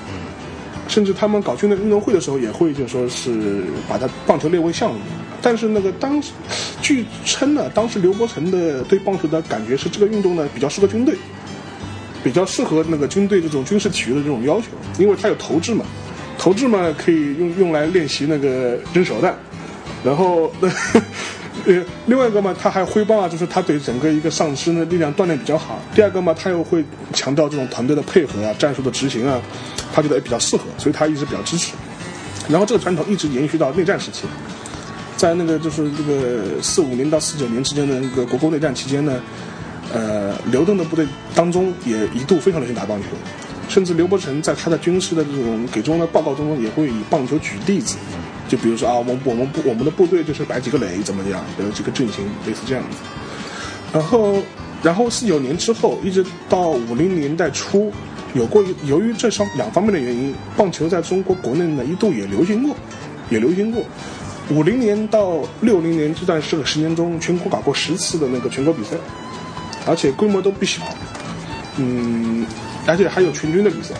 [0.88, 4.98] 甚至他们搞军队运动会的时候也会就说是把它棒球列为项目。
[5.42, 6.32] 但是那个当时
[6.80, 11.14] 据称呢，当时刘伯承的对棒球的感觉是这个运动呢比较适合军队，
[12.22, 14.66] 比较适合那个军队这种军事体育的这种要求，
[14.98, 15.84] 因为它有投掷嘛，
[16.38, 19.36] 投掷嘛可以用用来练习那个扔手弹，
[20.04, 20.52] 然后。
[21.66, 21.74] 呃，
[22.06, 25.82] 另外一个嘛，他还挥棒啊，就是他对整个一个上肢的力量锻炼比较好。
[25.92, 29.42] 第二个嘛，他又会强调这种团队的配合啊、战术的执行啊，
[29.92, 31.72] 他觉得也比较适合，所以他一直比较支持。
[32.48, 34.24] 然后这个传统一直延续到内战时期，
[35.16, 39.20] 在那个就是这个四五年到四九年之间的那个国共内战期间呢，
[39.92, 43.06] 呃，刘邓的部队当中也一度非常流行打棒球，
[43.68, 47.96] 甚至刘伯承在他的军事的这种给中央的报告当中也会以棒球举例子，
[48.48, 52.96] 就比如说啊，我们我们部我们的部队就是摆几个垒怎么样，有几个阵型，类似这样子。
[53.92, 54.34] 然后，
[54.82, 57.90] 然后四九年之后，一直到五零年代初，
[58.34, 62.76] 有过由于这双两方面的原因，棒球在中国国内呢一度也流行过，
[63.30, 63.82] 也流行过。
[64.50, 68.96] 五零年到六零年这段这个十年中，全国搞过十次的那个全国比赛，
[69.86, 70.82] 而且规模都不小，
[71.76, 72.46] 嗯，
[72.86, 73.94] 而且还有全军的比赛。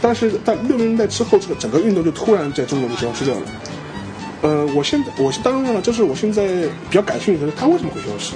[0.00, 3.42] 但是在六零年代之后，这个整个运动就突然在中国就消失掉了。
[4.42, 6.46] 呃，我现在我当然了，就是我现在
[6.90, 8.34] 比较感兴趣的是它为什么会消失。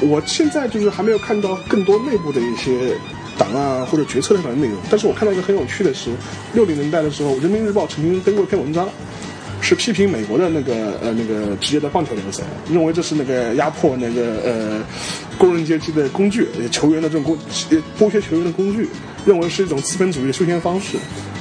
[0.00, 2.96] 我现在就是还没有看到更多内部的一些
[3.36, 6.10] 档案或者决策上的内容，但是我看到一个很有趣的是，
[6.54, 8.88] 六零年代的时候，《人民日报》曾经登过一篇文章，
[9.60, 14.84] 是批评美国的那个呃那个职业的棒球联赛，认为这是那个压迫那个呃
[15.38, 17.38] 工人阶级的工具，球员的这种工
[17.98, 18.88] 剥削球员的工具，
[19.24, 20.96] 认为是一种资本主义的休闲方式。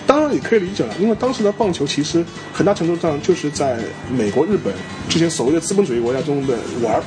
[0.06, 3.80] 当然也可以理解了，因为当时的棒球其实很大程度上就是在
[4.12, 4.74] 美国、日本
[5.08, 7.04] 这些所谓的资本主义国家中的玩儿。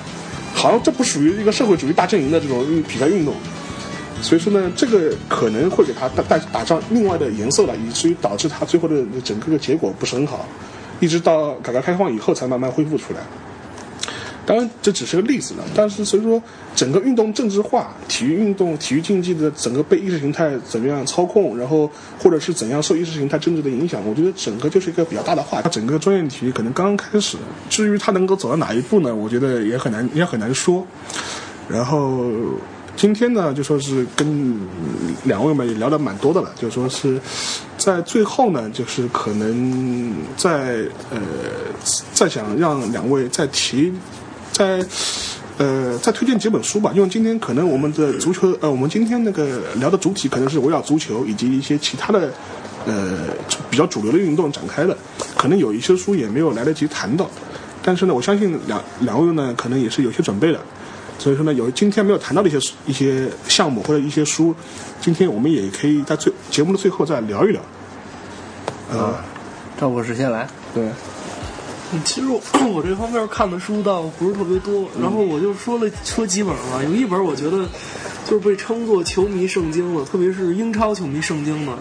[0.55, 3.35] 好像这不属于一个社会主义大阵营的这种比赛运动，
[4.21, 10.47] 所以说呢，这个可能会给他带带打上另外的颜色了，以至于导致他最后的整个的结果不是很好，
[11.03, 13.19] 一直到改革开放以后才慢慢恢复出来。
[14.45, 15.63] 当然，这只是个例子呢。
[15.75, 16.43] 但是，所以说，
[16.75, 21.89] 整个运动政治化、体育运动、体育竞技的整个被意识形态怎么样操控，然后
[22.21, 25.69] 或者是怎样受意识形态政治的影响，我觉得整个就是一个比较大的话题。
[25.71, 27.37] 整个专业体育可能刚刚开始，
[27.71, 29.15] 至于它能够走到哪一步呢？
[29.15, 30.85] 我觉得也很难，也很难说。
[31.69, 32.33] 然后
[32.97, 34.59] 今天呢，就说是跟
[35.23, 37.21] 两位嘛也聊得蛮多的了，就说是
[37.83, 41.19] 在最后呢，就是可能在呃，
[42.15, 43.93] 再想让两位再提。
[44.53, 44.87] 再，
[45.59, 46.93] 呃，再推荐几本书吧。
[46.95, 52.31] 因为今天可能我们的足球，呃，我们今天那个聊的主体可能是围绕足球以及一些其他的，
[52.87, 53.19] 呃，
[53.69, 54.97] 比较主流的运动展开的。
[55.37, 57.29] 可能有一些书也没有来得及谈到，
[57.83, 60.61] 但是呢，我相信两两位呢，可能也是有些准备的。
[61.19, 64.55] 所以说呢，有今天没有谈到的一些一些项目或者一些书，
[65.01, 67.61] 今天我们也可以在最节目的最后再聊一聊。
[68.91, 69.15] 呃，
[69.79, 70.49] 赵博士先来。
[70.75, 70.89] 对。
[72.07, 72.41] 其实我
[72.73, 76.83] 我这方面看的书倒不是特别多，然后我就说了说几本吧。
[76.83, 77.69] 有一本我觉得
[78.25, 81.79] 就是被称作球迷圣经了，特别是英超球迷圣经嘛，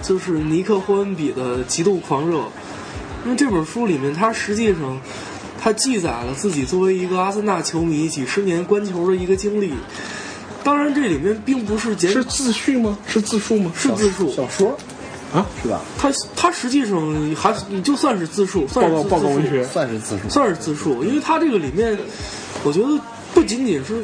[0.00, 2.36] 就是尼克霍恩比的《极度狂热》。
[3.24, 5.00] 因为这本书里面，它实际上
[5.60, 9.72] 他记载了自己作为一个阿森纳球迷几十年观球的一个经历。
[10.64, 12.98] 当然，这里面并不是简是自序吗？
[13.06, 13.72] 是自述吗？
[13.74, 14.76] 是自述小说。
[15.32, 15.80] 啊，是吧？
[15.98, 16.98] 他他实际上
[17.34, 21.04] 还你就算是自述，算是报告文学，算是自述，算是自述。
[21.04, 21.98] 因为他这个里面，
[22.64, 22.98] 我觉得
[23.34, 24.02] 不仅仅是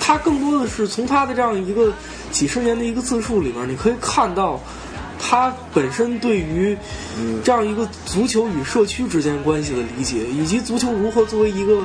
[0.00, 1.92] 他，更多的是从他的这样一个
[2.30, 4.60] 几十年的一个自述里面，你可以看到
[5.34, 6.78] 他本身对于
[7.42, 11.84] 这样一个足球与社区之间关系的理解，以及足球如何作为一个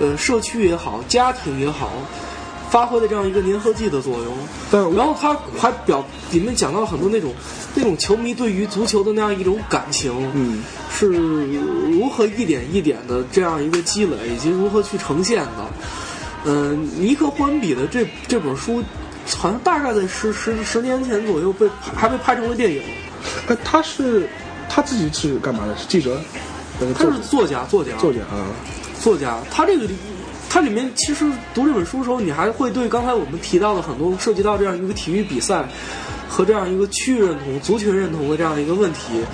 [0.00, 1.90] 呃社区也好，家庭也好。
[2.68, 4.36] 发挥的这样一个粘合剂的作用，
[4.68, 4.80] 对。
[4.96, 7.32] 然后他还表里面讲到了很多那种
[7.74, 15.70] 那种球迷对于足球的那样一种感情，嗯，是如何一点一点的这样一个积累，以及如何去呈现的。
[16.46, 18.82] 嗯，尼克霍恩比的这这本书，
[19.36, 22.82] 好像大概在十十十年前左右被还被拍成了电影。
[23.48, 24.28] 哎，他是
[24.68, 25.76] 他自己是干嘛的？
[25.76, 26.18] 是记者？
[26.96, 28.46] 他是作家，作家，作家啊，
[29.00, 29.38] 作家。
[29.50, 29.88] 他这个。
[30.46, 35.68] 他里面其实读这本书的时候，你还会对刚才我们提到的很多涉及到这样一个体育比赛
[36.28, 39.24] 和这样一个区域认同、族群认同的这样的一个问题，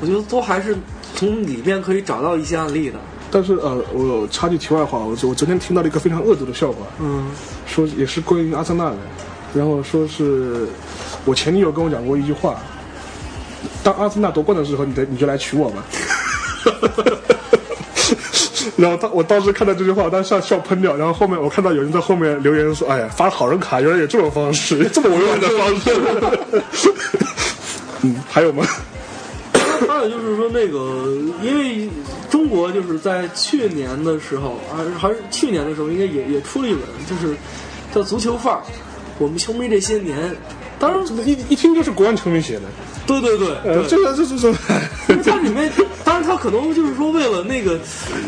[0.00, 0.76] 我觉得都还是
[1.14, 2.98] 从里面可以找到一些案例的。
[3.30, 7.28] 但是呃，我插句题外话，我我昨天听到了一个非常恶毒的笑话，嗯，
[7.64, 8.96] 说也是关于阿森纳的，
[9.56, 10.66] 然后说是
[11.24, 12.60] 我前女友跟我讲过一句话，
[13.82, 15.84] 当阿森纳夺冠的时候，你得你就来娶我吧。
[18.76, 20.94] 然后他，我当时看到这句话，我当时笑笑喷掉。
[20.96, 25.96] 然后后面我看到有人在后面留言说：“哎呀，发好人卡原来有这种方式， 这么委婉的方式。
[28.02, 28.66] ”嗯，还有吗？
[29.88, 31.06] 还有就是说那个，
[31.42, 31.88] 因为
[32.28, 37.34] 中国就是在去年的时候，还是还是去年的时候，应该也也出了一本，就是
[37.94, 38.60] 叫《足球范儿》，
[39.18, 40.34] 我们球迷这些年。
[40.78, 42.62] 当然，一一听就是国安球迷写的。
[43.06, 43.48] 对对对，
[43.88, 44.52] 这个这这这，
[45.22, 45.72] 它里面，
[46.04, 47.78] 当然他可能就是说为了那个，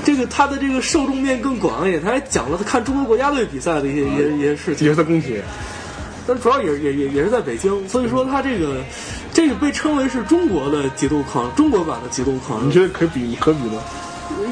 [0.05, 4.86] 这个他的这个受众面更广一点，他还讲了他看中国国家队比赛的一些一些一些事情。
[4.86, 5.36] 也是在工体，
[6.26, 8.76] 但主要也也也也是在北京，所以说他这个
[9.34, 12.66] 这个被称为是中国的极度狂，中国版的极度狂热。
[12.66, 13.82] 你觉得可比可比吗？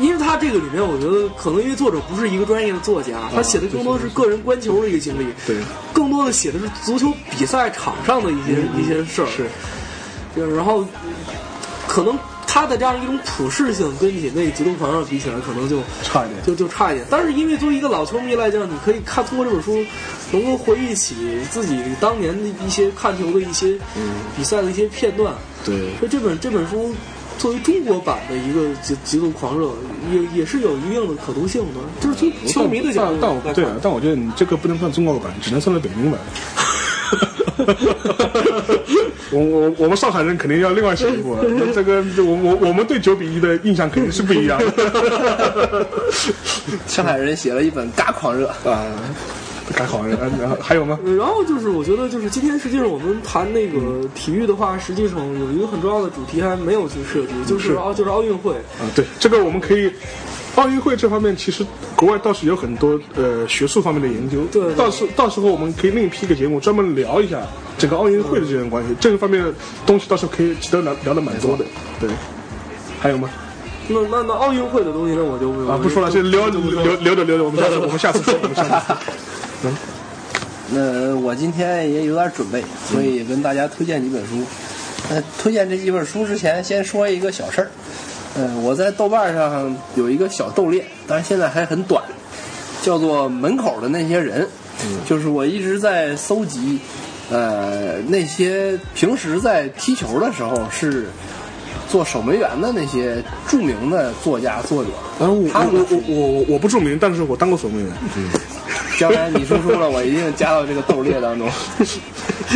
[0.01, 5.57] 因为他这个里面，我觉得可能因为作者不是一个专业的作家，他写的更多是个人观球的一个经历，对，
[5.93, 9.47] 更多的写的是足球比赛场上的一些、一些事儿，是，
[10.35, 10.87] 对然后
[11.87, 16.43] 可能他的这样一种普适性，跟你那极度狂热比起来，可能就差一点。
[16.43, 17.07] 就就差一点。
[17.11, 19.85] 但是因为作为一个老球迷来讲，你可以看通过这本书，
[20.33, 21.15] 能够回忆起
[21.51, 23.79] 自己当年的一些看球的一些
[24.37, 25.35] 比赛的一些片段。
[25.65, 25.77] 对。
[25.99, 26.95] 所以这本这本书
[27.39, 29.69] 作为中国版的一个极极度狂热，
[30.13, 36.21] 也也是有一定的可读性的，就是从球迷的角度但但我对啊，但我觉得你这个不能算中国版，只能算是北京版。
[39.33, 45.87] 我我我们上海人肯定要另外写一部，那 这个我我我们对九比一的印象肯定是不一样的
[46.87, 48.87] 上海人写了一本《嘎狂热》，啊。
[49.75, 50.99] 还好，然然后还有吗？
[51.19, 58.53] 然后就是，我觉得就是今天实际上我们谈那个体育的话，实际上有一个很重要的主题还没有去涉及，就是是奥就是奥运会。
[58.53, 59.91] 啊，对，这个我们可以。
[60.57, 61.63] 奥运会这方面，其实
[61.95, 64.39] 国外倒是有很多呃学术方面的研究。
[64.51, 67.43] 对对到时到时候我们可以另辟一个节目，专门聊一下
[67.77, 68.97] 整个奥运会的这种关系。
[68.99, 69.53] 这个方面的
[69.85, 71.65] 东西倒是可以值得聊聊的蛮多的。
[72.01, 72.09] 对，
[72.99, 73.29] 还有吗？
[73.89, 78.95] 那那那奥运会的东西，那我就啊，不说了，就留就不说留留着聊着，我们下次我们下次说，我们下次
[79.71, 79.79] 说。
[80.69, 84.43] 那我今天也有点准备，所以跟大家推荐几本书。
[85.09, 87.71] 呃，推荐这几本书之前，先说一个小事儿。
[88.35, 92.03] 呃，我在豆瓣上有一个小豆列，但是现在还很短，
[92.83, 94.47] 叫做“门口的那些人”，
[95.09, 96.81] 就是我一直在搜集，
[97.31, 101.07] 呃，那些平时在踢球的时候是
[101.89, 104.91] 做守门员的那些著名的作家作者。
[105.21, 107.93] 然后我我我我我我不著名，但是我当过守门员。
[108.99, 111.49] 将来你输出了，我一定加到这个斗列当中。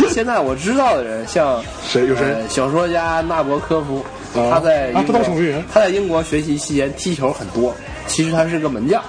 [0.09, 7.75] 现在我知道的人，像谁有谁呃小说家纳博科夫，啊他在英国当守门员他在英国学习期间踢球很多，
[8.07, 9.01] 其实他是个门将。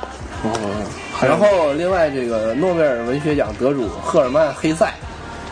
[0.44, 0.50] 哦，
[1.22, 4.92] 然后另外这个诺贝尔文学奖得主赫尔曼·黑塞，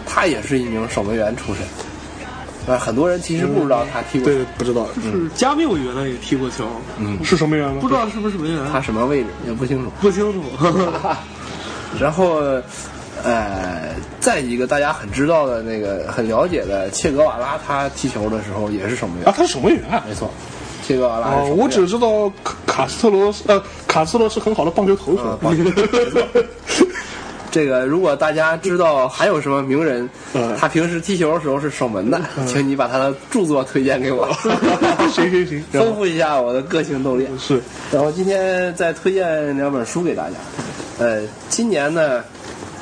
[0.04, 1.62] 他也是一名守门员出身。
[2.66, 6.66] 啊，很多人其实不知道他踢过球，对不知道是加缪原来也踢过球，
[6.98, 7.78] 嗯是守门员吗？
[7.80, 9.90] 不知道是不是守门员，他什么位置也不清楚。
[10.00, 10.42] 不清楚。
[11.98, 12.40] 然后，
[13.22, 19.26] 呃，再一个大家很知道的那个、很了解的切格瓦拉，他踢球的时候也是守门员。
[19.26, 20.04] 啊，他是守门员啊。
[20.08, 20.30] 没错，
[20.86, 21.28] 切格瓦拉。
[21.56, 25.38] 我只知道卡卡斯特罗是呃，卡斯特罗是很好的棒球投手。
[27.50, 34.26] 这个，如果大家知道还有什么名人，嗯他平时踢球的时候是守门的，请你把他的著作推荐给我，
[35.12, 37.28] 行行行，丰富一下我的个性斗练。
[37.38, 37.60] 是
[37.90, 40.36] 然后今天再推荐两本书给大家。
[41.00, 42.22] 呃，今年呢，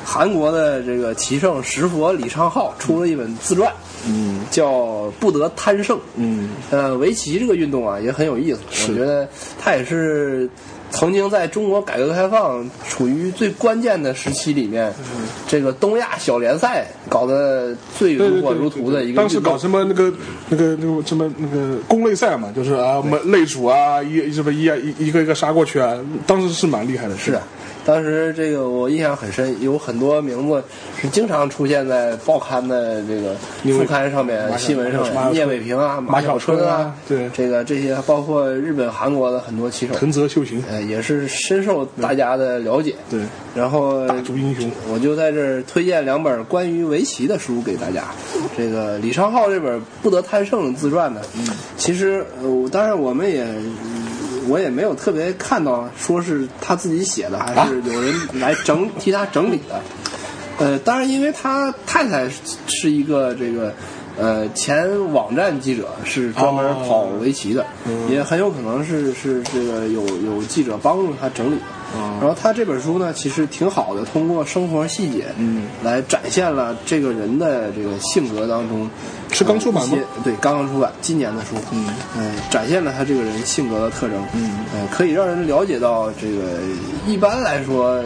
[0.03, 3.71] 韩国的这个棋圣石佛李昌镐出了一本自传，
[4.05, 4.69] 嗯，叫
[5.21, 5.95] 《不得贪胜》。
[6.15, 8.59] 嗯，呃，围棋这个运动啊也很有意思，
[8.89, 9.25] 我觉得
[9.57, 10.49] 它也是
[10.91, 14.93] 曾经在中国改革开放处于最关键的时期里面，
[15.47, 20.11] 这个东亚小联赛搞得最如火如荼的一个当时搞什么那个
[20.49, 25.95] 那个那个什么那个攻擂赛嘛，就是啊，门擂主啊，一什么一啊一一个一个杀过去啊，
[26.27, 27.15] 当时是蛮厉害的。
[27.17, 27.41] 是啊，
[27.89, 30.63] 当时这个我印象很深，有很多名字
[31.01, 33.33] 是经常出现在报刊的这个
[33.75, 42.93] 副刊上面、新闻上面，聂卫平啊、马小小春啊啊，对这个这些包括日本、韩国的很多棋手，藤泽秀行，呃，也是深受大家的了解。
[43.09, 43.21] 对，
[43.55, 44.69] 然后大足英雄。
[44.93, 48.03] 我就在这儿推荐两本关于围棋的书给大家。
[48.55, 53.47] 这个李昌镐这本《不得贪胜》自传呢，嗯，其实呃，当然我们也。
[54.49, 59.79] 我也没有特别看到说是他自己写的，还是有人来整替他整理的。
[60.57, 62.27] 呃，当然，因为他太太
[62.67, 63.73] 是一个这个
[64.17, 67.65] 呃前网站记者，是专门跑围棋的，
[68.09, 71.55] 也很有可能是是这个有有记者帮助他整理。
[71.55, 71.61] 的。
[72.19, 78.87] 然后他这本书呢，其实挺好的，通过生活细节，嗯，来展现了这个人的这个性格当中，
[79.31, 79.97] 是刚出版吗？
[80.23, 81.85] 对，刚刚出版，今年的书，嗯，
[82.17, 86.59] 呃，展现了他这个人性格的特征，嗯，呃，可以让人了解到这个
[87.07, 88.03] 一般来说，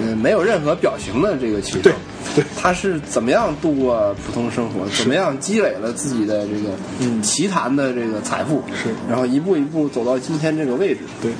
[0.00, 1.92] 呃，没有任何表情的这个棋手，对
[2.34, 6.70] 对他是怎么样度过普通生活，怎么样积累了自己的这个
[7.00, 7.22] 嗯。
[7.22, 8.94] 棋坛的这个财富，是。
[9.08, 11.32] 然后一步一步走到今天这个位置，对，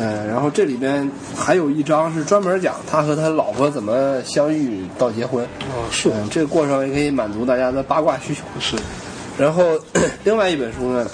[0.00, 8.40] 呃，然后这里边还有一章是专门讲他和他老婆怎么相遇到结婚，哦是嗯，这个过程也可以满足大家的八卦需求。
[8.58, 8.76] 是，
[9.36, 9.78] 然后
[10.24, 11.06] 另外一本书呢，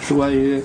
[0.00, 0.60] 是关于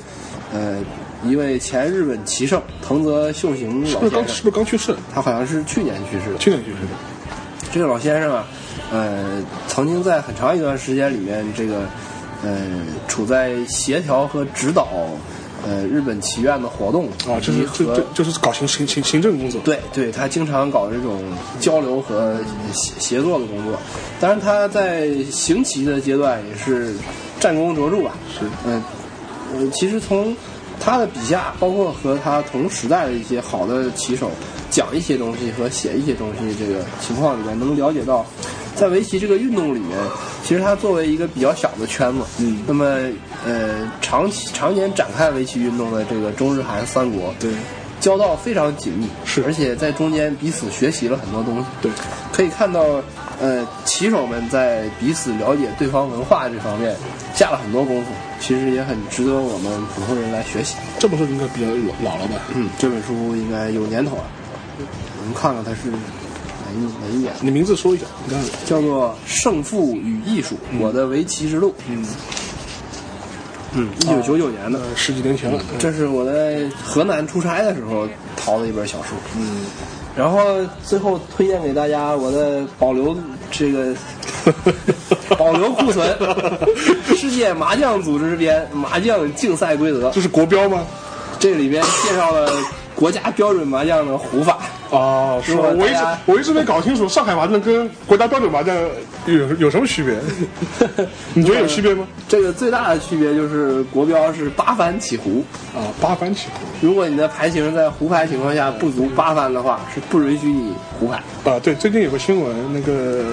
[0.52, 0.80] 呃
[1.24, 4.96] 一位前日本棋圣藤泽秀行老先生，不是刚是不是刚去世？
[5.14, 6.38] 他好像是去年去世的。
[6.40, 6.88] 去年去世的。
[7.72, 8.48] 这个老先生啊，
[8.92, 11.82] 呃，曾经在很长一段时间里面，这个
[12.44, 12.56] 呃，
[13.08, 14.88] 处在协调和指导
[15.68, 19.60] 呃日本棋院的活动啊，就是就和就就是搞行行行行政工作。
[19.66, 21.22] 对对，他经常搞这种
[21.60, 22.38] 交流和
[22.74, 23.78] 协协作的工作。
[24.22, 26.96] 当然，他在行棋的阶段也是
[27.40, 28.14] 战功卓著吧。
[28.40, 28.82] 是嗯
[29.56, 30.36] 呃，其实从
[30.80, 34.30] 他的笔下，包括和他同时代的一些好的棋手
[34.70, 38.26] 讲一些东西和写一些东西这个情况里面，能了解到，
[38.78, 39.98] 在围棋这个运动里面，
[40.44, 42.64] 其实它作为一个比较小的圈子，嗯。
[42.68, 42.86] 那么
[43.46, 47.52] 呃长期常年展开围棋运动的这个中日韩三国，对。
[48.00, 49.44] 交道非常紧密，是。
[49.44, 51.66] 而且在中间彼此学习了很多东西。
[51.82, 51.92] 对，
[52.32, 53.02] 可以看到，
[53.42, 56.96] 呃，棋手们在彼此了解对方文化这方面
[57.34, 60.76] 下了很多功夫，其实也很值得我们普通人来学习。
[61.00, 61.68] 这本书应该比较
[62.04, 62.36] 老老了吧？
[62.54, 64.24] 嗯，这本书应该有年头了，
[65.20, 65.92] 我们看看它是
[66.68, 71.70] 哪一哪一年，你名字说一下，你看叫做《胜负与艺术：我的围棋之路》。
[71.90, 72.06] 嗯
[73.74, 74.80] 嗯，一九九九年的。
[74.80, 75.62] 呃十几年前了。
[75.78, 79.16] 这是我在河南出差的时候淘的一本小书。
[79.38, 79.66] 嗯，
[80.16, 80.40] 然后
[80.84, 83.16] 最后推荐给大家我的保留
[83.52, 83.94] 这个
[85.38, 86.10] 保留库存
[87.16, 90.86] 《世界麻将组织编麻将竞赛规则》，这是国标吗？
[91.40, 92.52] 这里边介绍了
[92.98, 94.58] 国家标准麻将的胡法。
[94.90, 95.64] 哦，是吧？
[95.78, 98.76] 我一直我一直没搞清楚上海麻将跟国家标准麻将
[99.26, 100.16] 有有什么区别？
[101.36, 102.08] 你觉得有区别吗？
[102.28, 105.44] 这个最大的区别就是国标是八番起胡，
[105.76, 111.22] 啊，八番起胡如果你的牌型在胡牌情况下不足八番的话，是不允许你胡牌。
[111.44, 113.26] 啊，对，最近有个新闻，那个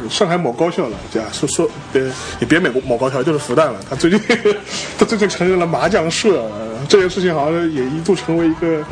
[0.00, 2.00] 呃上海某高校了，对啊，说说别，
[2.38, 4.20] 也别美国某高校，就是复旦了，他最近
[4.96, 8.84] 他最近成立了麻将社，呃这件事情好像也一度成为一个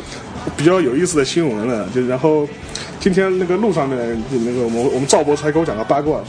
[0.55, 1.85] 比较有意思的新闻了。
[1.93, 2.47] 就然后
[2.97, 6.21] 今天那个路上面那个我我们赵博才给我讲个八卦，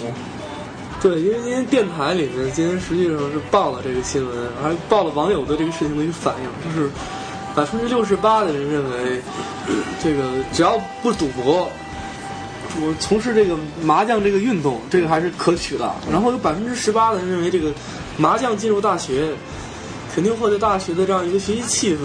[1.01, 6.91] 对，因为今天电台里面今天实际上是报了这个新闻，还报了网友对这个事情的一个反应，就是
[7.55, 9.21] 百分之六十八的人认为，
[10.03, 11.71] 这个只要不赌博，
[12.81, 15.89] 我从事这个麻将这个运动，这个还是可取的。
[16.11, 17.73] 然后有百分之十八的人认为，这个
[18.18, 19.31] 麻将进入大学，
[20.15, 21.99] 肯定会对大学的这样一个学习气氛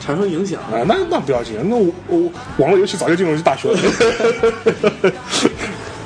[0.00, 0.60] 产生影响。
[0.62, 3.78] 啊，那那不要紧，那我我网络游戏早就进入大学了。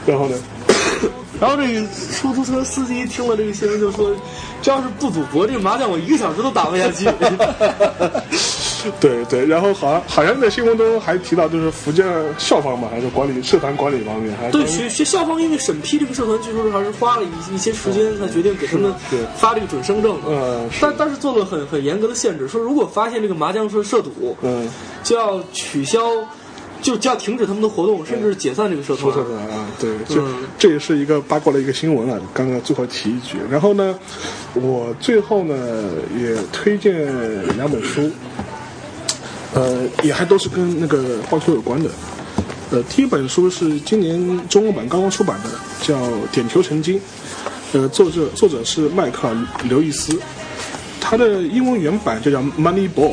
[0.06, 0.36] 然后呢？
[1.40, 4.14] 然后这个出租车司机听了这个新闻就说，
[4.60, 7.04] 这要是不赌博，这个麻将我一个小时都打不下去。
[9.00, 12.06] 对对，然后好像好像在新闻中还提到，就是福建
[12.38, 20.20] 校方嘛，还是管理社团管理方面，还对，学学校方因为审批这个社团，据说是还是花了一一些时间才决定给他们对发这个准生证。
[20.22, 20.28] 的。
[20.28, 24.68] 呃但但是做了很很严格的限制，说如果发现这个麻将社涉赌，嗯，
[25.04, 26.00] 就要取消，
[26.80, 29.12] 就就要停止他们的活动，甚至解散这个社团。
[29.12, 29.22] 说。
[29.22, 30.44] 社团啊，对，就、嗯。
[30.58, 32.18] 这也是一个八卦的一个新闻啊。
[32.34, 33.96] 刚刚最后提一句，然后呢，
[34.54, 35.54] 我最后呢
[36.18, 37.06] 也推荐
[37.56, 38.10] 两本书，
[39.54, 41.90] 呃，也还都是跟那个棒球有关的。
[42.70, 45.50] 呃，第一本书是今年中文版刚刚出版的，
[45.82, 45.94] 叫
[46.32, 46.98] 《点球成金》，
[47.72, 49.34] 呃，作者作者是迈克尔·
[49.64, 50.18] 刘易斯，
[51.00, 53.10] 他的英文原版就叫《Money Ball》。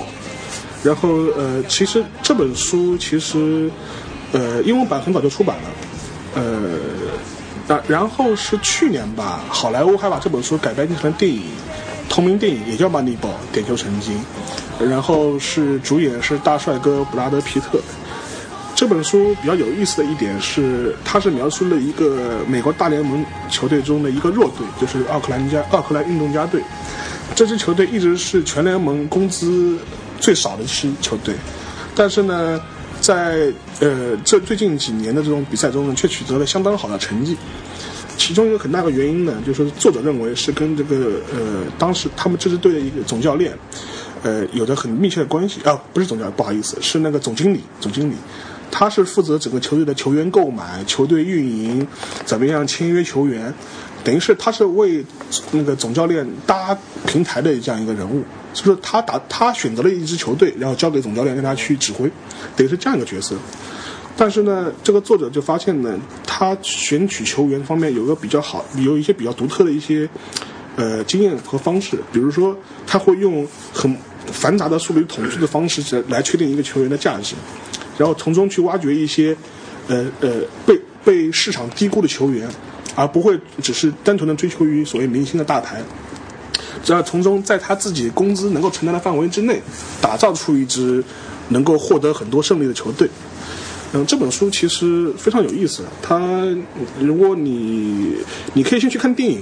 [0.82, 3.70] 然后呃，其实这本书其实
[4.32, 5.64] 呃英文版很早就出版了，
[6.36, 6.70] 呃，
[7.68, 11.42] 那然后是去年吧，好莱坞还把这本书改编成了电影，
[12.08, 13.18] 同名电影也叫《Moneyball》
[13.52, 14.18] 点球成金，
[14.80, 17.80] 然后是主演是大帅哥布拉德皮特。
[18.76, 26.62] 这本书比较有意思的一点是，它是描述了一个美国大联盟球队中的一个弱队，就是奥克兰加奥克兰运动家队。
[27.36, 29.78] 这支球队一直是全联盟工资
[30.20, 31.36] 最少的一支球队，
[31.94, 32.60] 但是呢，
[33.02, 33.52] 在
[33.82, 37.36] 呃这最近几年的这种比赛中呢，却取得了相当好的成绩。
[38.18, 43.58] 其中一个很大的原因呢，就是作者认为是跟这个呃当时他们这支队的一个总教练，
[44.24, 48.16] 呃有着很密切的关系啊，不是总教练，不好意思，是那个总经理，总经理。
[48.72, 51.88] 他是负责整个球队的球员购买、球队运营，
[52.24, 53.52] 怎么样签约球员，
[54.04, 55.04] 等于是他是为
[55.52, 58.24] 那个总教练搭平台的这样一个人物。
[58.54, 62.12] 所以说他打他选择了一支球队，然后交给总教练让他去指挥，
[62.56, 63.36] 等于是这样一个角色。
[64.16, 65.98] 但是呢，这个作者就发现呢，
[66.28, 70.08] 他选取球员方面有个比较好，有一些比较独特的一些
[70.76, 72.56] 呃经验和方式，比如说
[72.86, 73.96] 他会用很
[74.32, 77.36] 繁杂的数理统计的方式来确定一个球员的价值，
[77.98, 79.36] 然后从中去挖掘一些
[79.88, 82.48] 呃呃被被市场低估的球员，
[82.96, 85.82] 而不会只是单纯的追求于所谓明星的大牌。
[86.84, 89.62] 只要从中在他自己工资能够承担的范围之内，
[90.02, 91.04] 打造出一支
[91.50, 93.10] 能够获得很多胜利的球队。
[93.92, 95.84] 嗯，这本书其实非常有意思。
[96.02, 96.46] 它，
[97.00, 98.16] 如果你
[98.54, 99.42] 你可以先去看电影，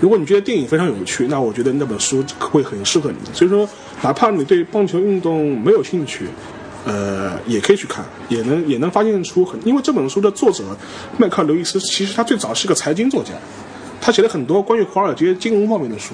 [0.00, 3.16] 如果你觉得电影非常有趣，那我觉得那本书会很适合你。
[3.32, 3.68] 所以说，
[4.02, 6.26] 哪怕你对棒球运动没有兴趣，
[6.84, 9.58] 呃，也可以去看，也能也能发现出很。
[9.66, 10.64] 因为这本书的作者
[11.16, 13.32] 麦克刘易斯，其实他最早是个财经作家，
[14.00, 16.12] 他写了很多关于华尔街金融方面的书。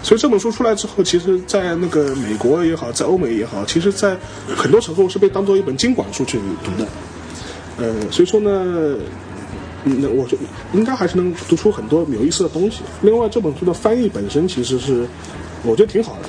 [0.00, 4.16] 所以这本书出来之后，其实，在那个美国也好，在欧美也好，其实，在
[4.56, 6.88] 很多时候是被当做一本经管书去读的。
[7.78, 8.96] 呃，所以说呢，
[9.98, 10.36] 那我就
[10.72, 12.80] 应该还是能读出很多有意思的东西。
[13.02, 15.06] 另外，这本书的翻译本身其实是
[15.64, 16.28] 我觉得挺好的。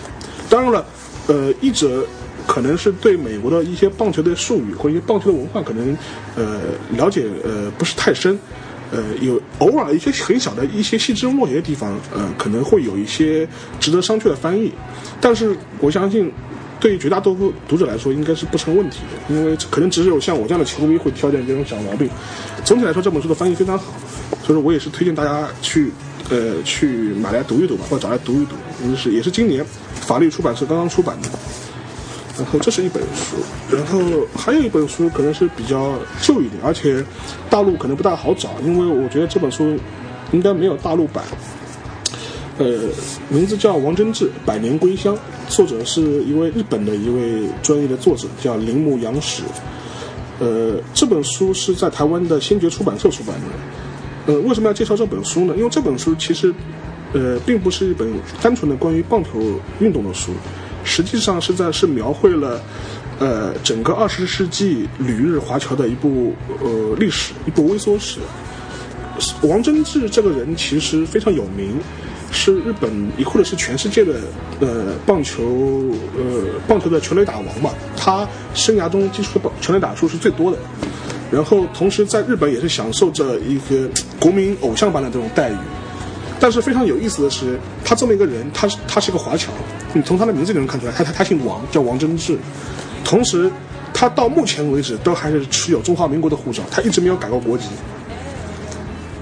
[0.49, 0.85] 当然了，
[1.27, 2.05] 呃，译者
[2.47, 5.95] 可能是对美国的一些棒球的术语或一些棒球的文化可能
[6.35, 6.59] 呃
[6.97, 8.39] 了解呃不是太深。
[8.91, 13.47] 呃，有偶尔一些很小的一些细枝末节的地方，呃，可能会有一些
[13.79, 14.73] 值得商榷的翻译，
[15.21, 16.31] 但是我相信，
[16.79, 22.09] 对于绝大多数读者来说，应该是不成问题的，因为可能只有像我这样的球迷会挑点这种小毛病。
[22.63, 23.85] 总体来说，这本书的翻译非常好，
[24.43, 25.91] 所以说我也是推荐大家去，
[26.29, 28.55] 呃，去买来读一读吧，或者找来读一读。
[28.95, 31.27] 是也是今年法律出版社刚刚出版的。
[32.37, 33.35] 然后这是一本书，
[33.69, 33.99] 然后
[34.33, 37.03] 还有一本书可能是比较旧一点，而且
[37.49, 39.77] 大陆可能不大好找，因为我觉得这本书
[40.31, 41.25] 应该没有大陆版。
[42.59, 42.89] 呃，
[43.29, 45.15] 名字叫王贞治《百年归乡》，
[45.47, 49.43] 作者是一位日本的一位专业的作者，叫铃木洋史。
[50.39, 54.33] 呃，这本书是在台湾的先觉出版社出版的。
[54.33, 55.55] 呃，为什么要介绍这本书呢？
[55.55, 56.53] 因为这本书其实
[57.13, 59.39] 呃并不是一本单纯的关于棒球
[59.79, 60.33] 运动的书。
[60.83, 62.61] 实际上是在是描绘了，
[63.19, 68.19] 呃，整个二十世纪旅日华侨的一部呃历史，一部微缩史。
[69.43, 71.77] 王贞治这个人其实非常有名，
[72.31, 72.91] 是日本，
[73.25, 74.13] 或者是全世界的
[74.59, 75.43] 呃棒球
[76.17, 77.71] 呃棒球的全垒打王嘛。
[77.97, 80.57] 他生涯中接触的全垒打数是最多的，
[81.31, 85.55] 然后同时在日本也是享受着一个国民偶像般的这种待遇。
[86.39, 89.51] 但是非常有意思的是，他这么一个人，他是他是一个华侨，
[89.91, 92.37] 你从他的名字就能看出来，他他他姓王，叫王贞治。
[93.03, 93.51] 同时，
[93.93, 97.65] 他到目前为止都还是持有中华民国的护照，他一直没有改过国籍。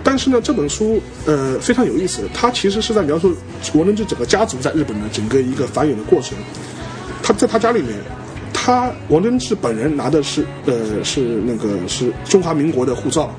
[0.07, 3.35] 但是呢，这本书呃非常有意思，他其实是在描述
[3.73, 6.37] 王贞治整个家族在日本的整个一个繁衍的过程。
[7.21, 7.93] 他在他家里面，
[8.53, 13.35] 他王贞治本人拿的是呃是那个是中华民国的护照，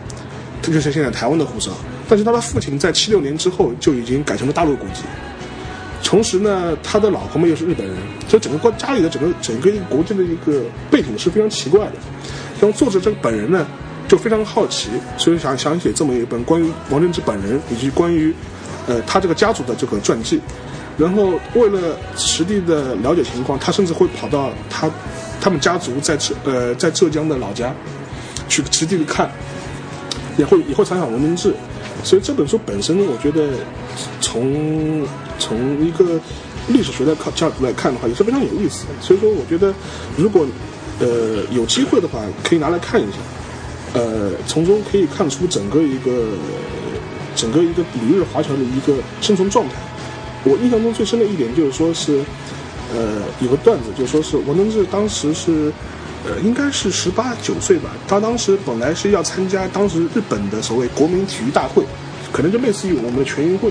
[0.60, 1.70] 这就是现在台湾的护照。
[2.06, 5.04] 但是他的父亲在七六年之后就已经改成了大陆国籍，
[6.04, 7.96] 同时呢，他的老婆们又是日本人，
[8.28, 11.92] 所以整个国家里的整个整个一个国家的一个背景是非常奇怪的。
[12.60, 13.66] 然后作者这个本人呢，
[14.08, 14.88] 就非常好奇，
[15.18, 18.34] 所以想想写这么一本关于王贞治本人以及关于
[18.86, 20.40] 呃他这个家族的这个传记。
[20.96, 24.90] 然后为了实地的了解情况，他甚至会跑到他
[25.40, 27.72] 他们家族在浙呃在浙江的老家
[28.48, 29.30] 去实地的看，
[30.36, 31.54] 也会也会采访王贞治。
[32.02, 33.50] 所以这本书本身呢，我觉得
[34.20, 35.06] 从
[35.38, 36.18] 从一个
[36.68, 38.90] 历史学的角度来看的话，也是非常有意思的。
[39.00, 39.72] 所以说，我觉得
[40.16, 40.46] 如果
[40.98, 43.18] 呃有机会的话，可以拿来看一下，
[43.94, 46.28] 呃，从中可以看出整个一个
[47.34, 49.74] 整个一个旅日华侨的一个生存状态。
[50.44, 52.24] 我印象中最深的一点就是说是，
[52.94, 55.72] 呃，有个段子，就说是王登志当时是。
[56.26, 57.90] 呃，应该是十八九岁吧。
[58.08, 61.84] 他当时本来是要参加当时日本的所谓国民体育大会，
[62.32, 63.70] 可能就类似于我们的全运会。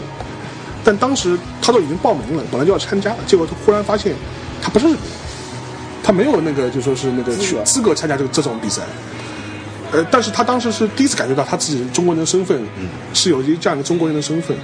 [0.81, 4.15] 但当时他都已经报名了，本来就要参加了，结果他忽然发现
[4.61, 5.11] 他不是日本人，
[6.01, 8.81] 他没有那个就说是那个去资格参加这个这种比赛。
[9.91, 12.61] 呃，但是他当时是第一次感觉到他自己中国人的身份，
[13.13, 14.55] 是有一这样一个中国人的身份。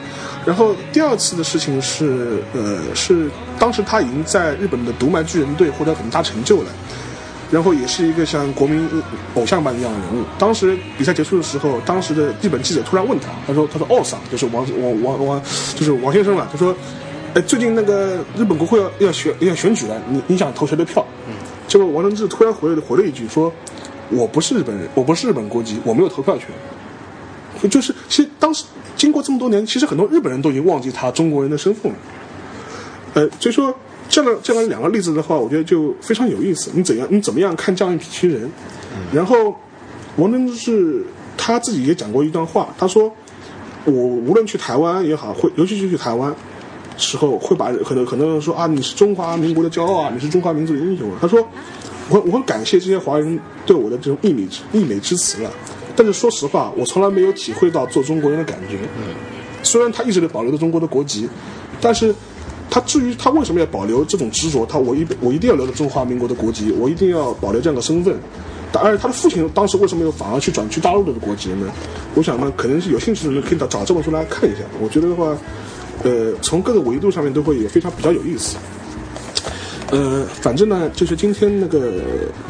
[0.46, 6.70] 然后第二次的事情是，呃，是当时他已经在日本的独卖巨人队获得很大成就了。
[7.52, 8.90] 然后也是一个像国民
[9.36, 10.26] 偶像般一样的人物。
[10.40, 15.42] 当时比赛结束的时候，当时的日本记者突然问他，他说：“他说，奥桑就是王王王王，
[15.76, 16.76] 就是王先生嘛。”他说
[17.36, 21.06] ：“哎，最近那个日本国会要要选要选举了，你你想投谁的票？”
[21.70, 23.54] 结果王贞治突然回了回了一句说
[24.16, 26.48] ：“我不是日本人，我不是日本国籍，我没有投票权。”
[27.70, 31.98] 就是其实当时经过这么多年，其实很多日本人都已经忘记他中国人的身份了。
[33.16, 33.74] 呃，所以说。
[34.10, 36.70] 这样这样两个例子的话，我觉得就非常有意思。
[36.76, 38.48] 你怎样你怎么样看这样一批人？
[39.12, 39.56] 然后
[40.18, 41.04] 王贞治
[41.36, 43.12] 他自己也讲过一段话，他说
[43.86, 46.36] ：“我无论去台湾也好，会尤其是去台湾
[46.96, 51.40] 时候，会把可能很多人说啊，你是中华民国的骄傲啊，你是中华民族的英雄。”他说
[52.10, 55.52] ：“我我很感谢这些华人对我的这种溢美之溢美之词了。
[55.96, 58.78] 但是说实话，我从来没有体会到做中国人的感觉。
[58.98, 59.14] 嗯
[59.64, 61.30] 虽然他一直都保留着中国的国籍，
[61.82, 62.14] 但是。”
[62.70, 64.66] 他至于他为什么要保留这种执着？
[64.66, 68.18] 他我一我一定要留着中华民国的国籍，我一定要保留这样的身份。
[68.74, 71.68] 而且他的父亲当时为什么又反而去转去大陆的国籍呢？
[72.16, 74.62] 我想呢，可能是有兴趣的人可以找找这本书来看一下。
[74.82, 75.38] 我觉得的话，
[76.04, 78.58] 呃，从各个维度上面都会也非常比较有意思。
[79.94, 82.02] 呃，反正呢，就是今天那个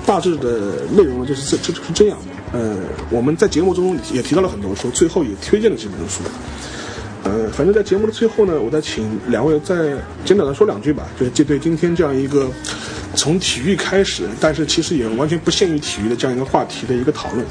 [0.06, 2.18] 大致的内容呢，就是这这就是这样。
[2.54, 2.78] 呃，
[3.10, 6.22] 我们在节目中也提到了很多书，最后也推荐了几本书。
[7.26, 9.76] 呃，反正在节目的最后呢，我再请两位再
[10.24, 12.50] 简短的说两句吧，就是这对今天这样一个
[13.14, 17.46] 从体育开始，但是其实也完全不限于体育的这样一个话题的一个讨论。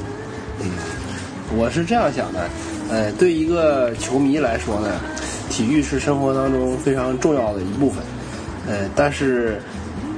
[0.61, 0.71] 嗯
[1.55, 2.49] 我是这样想的，
[2.89, 4.99] 呃，对一个球迷来说呢，
[5.51, 8.03] 体育是生活当中非常重要的一部分，
[8.67, 9.61] 呃，但是，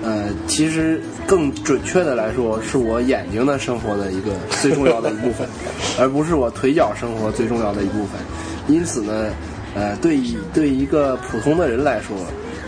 [0.06, 4.32] 呃，其实更准确的来说，是我眼睛的生活的一个
[4.62, 5.48] 最重要的一部分，
[6.00, 8.22] 而不是我腿脚生活最重要的一部分。
[8.68, 9.32] 因此呢，
[9.74, 12.16] 呃，对于对一个普通的人来说，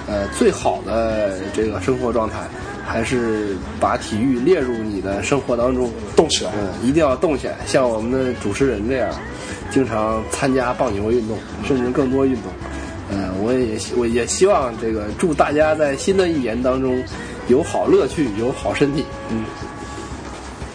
[0.07, 2.39] 呃，最好的这个生活状态，
[2.83, 5.91] 还是把体育列入你的生活当中。
[6.15, 9.07] 动起来，嗯，一定要动起来，像我们的主持人这样，
[9.69, 12.51] 经常参加棒球运动，甚至更多运动。
[13.09, 17.01] 呃，我也希我也希望这个祝大家在新的一年当中
[17.47, 19.05] 有好乐趣，有好身体。
[19.31, 19.45] 嗯，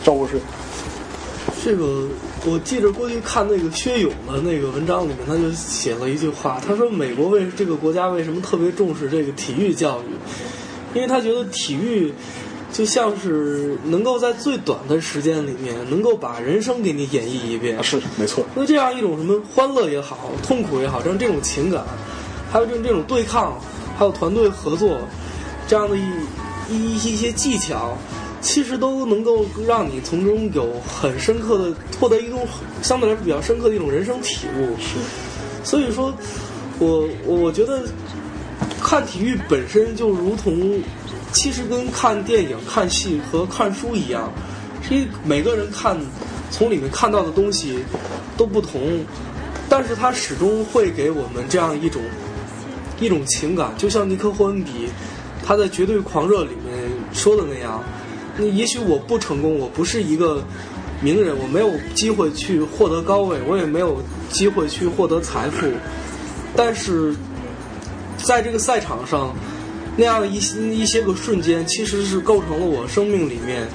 [0.02, 0.40] 赵博士，
[1.64, 2.08] 这个
[2.46, 10.96] 我记着过去看那个薛勇的那个文章里面，他就写了一句话，他说美国为这个国家为什么特别重视这个体育教育？
[10.96, 12.12] 因为他觉得体育
[12.72, 17.82] 就像是能够在最短的时间里面，能够把人生给你演绎一遍。
[17.84, 21.84] 是没错，那这样一种什么欢乐也好，痛苦也好，像这种情感，
[22.52, 23.58] 还有这种这种对抗，
[23.96, 24.98] 还有团队合作，
[25.66, 26.02] 这样的一
[26.68, 27.96] 一一一些技巧，
[28.42, 32.46] 其实都能够让你从中有很深刻的获得一种
[32.82, 34.76] 相对来说比较深刻的一种人生体悟。
[34.78, 34.98] 是，
[35.64, 36.12] 所以说，
[36.78, 37.84] 我我我觉得
[38.82, 40.78] 看体育本身就如同，
[41.32, 44.30] 其实跟看电影、看戏和看书一样，
[44.90, 45.96] 因为每个人看
[46.50, 47.78] 从里面看到的东西
[48.36, 49.02] 都不同，
[49.70, 52.02] 但是它始终会给我们这样一种
[53.02, 54.88] 一种情感，就像尼克霍恩比
[55.44, 57.82] 他在《绝对狂热》里面说的那样，
[58.36, 60.42] 那也许我不成功，我不是一个
[61.00, 64.00] 名人，我没有机会去获得高位，我也没有
[64.30, 65.66] 机会去获得财富，
[66.54, 67.14] 但是
[68.18, 69.34] 在这个赛场上，
[69.96, 73.66] 那样一些一些个瞬间，其实是构成了我生命里面，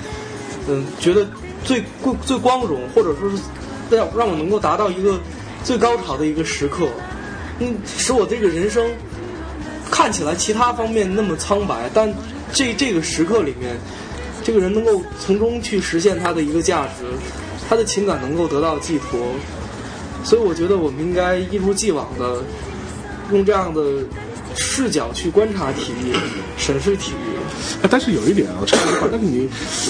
[0.69, 1.27] 嗯，觉得
[1.65, 3.37] 最最最光荣，或者说是
[3.89, 5.19] 让让我能够达到一个
[5.63, 6.87] 最高潮的一个时刻，
[7.59, 8.89] 嗯，使我这个人生
[9.89, 12.13] 看起来其他方面那么苍白，但
[12.53, 13.75] 这这个时刻里面，
[14.43, 17.05] 这个人能够从中去实现他的一个价值，
[17.67, 19.19] 他的情感能够得到寄托，
[20.23, 22.43] 所以我觉得我们应该一如既往的
[23.31, 23.81] 用这样的
[24.57, 26.13] 视角去观察体育，
[26.57, 27.37] 审视体育。
[27.81, 29.49] 哎，但是有一点啊，插一句话，但是你，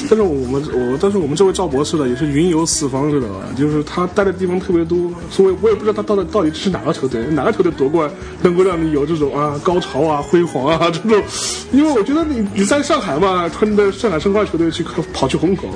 [0.10, 3.46] 但是我们我，但是我们这位赵博士呢，也是云游四方，知道吧？
[3.58, 8.10] 就是他待的地方特别多，所以我也不知道他到底到底是哪个球队，哪个球队夺冠
[8.42, 11.24] 能够让你有这种啊高潮啊辉煌啊 这种。
[11.72, 15.68] 因为我觉得你你在上海嘛，穿着上海申花球队去跑去虹口，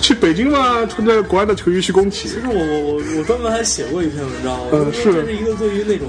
[0.00, 2.28] 去北京嘛，穿着国安的球衣去工体。
[2.28, 6.08] 其实我我我我专门还写过一篇文章，我嗯是觉得这是一个对于那种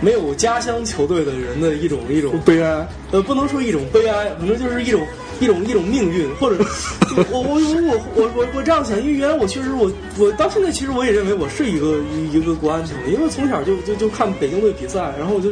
[0.00, 5.06] 没有家乡球队的人的一种一种悲哀，呃，不能说一种悲哀，可能就是一种
[5.40, 6.56] 一种一种命运，或者
[7.30, 15.50] 我我我我我我我这样想，因为原来我确实我我到现在其实我也认为我是一个一一个国安球迷，因为从小就就就看北京队比赛，然后我就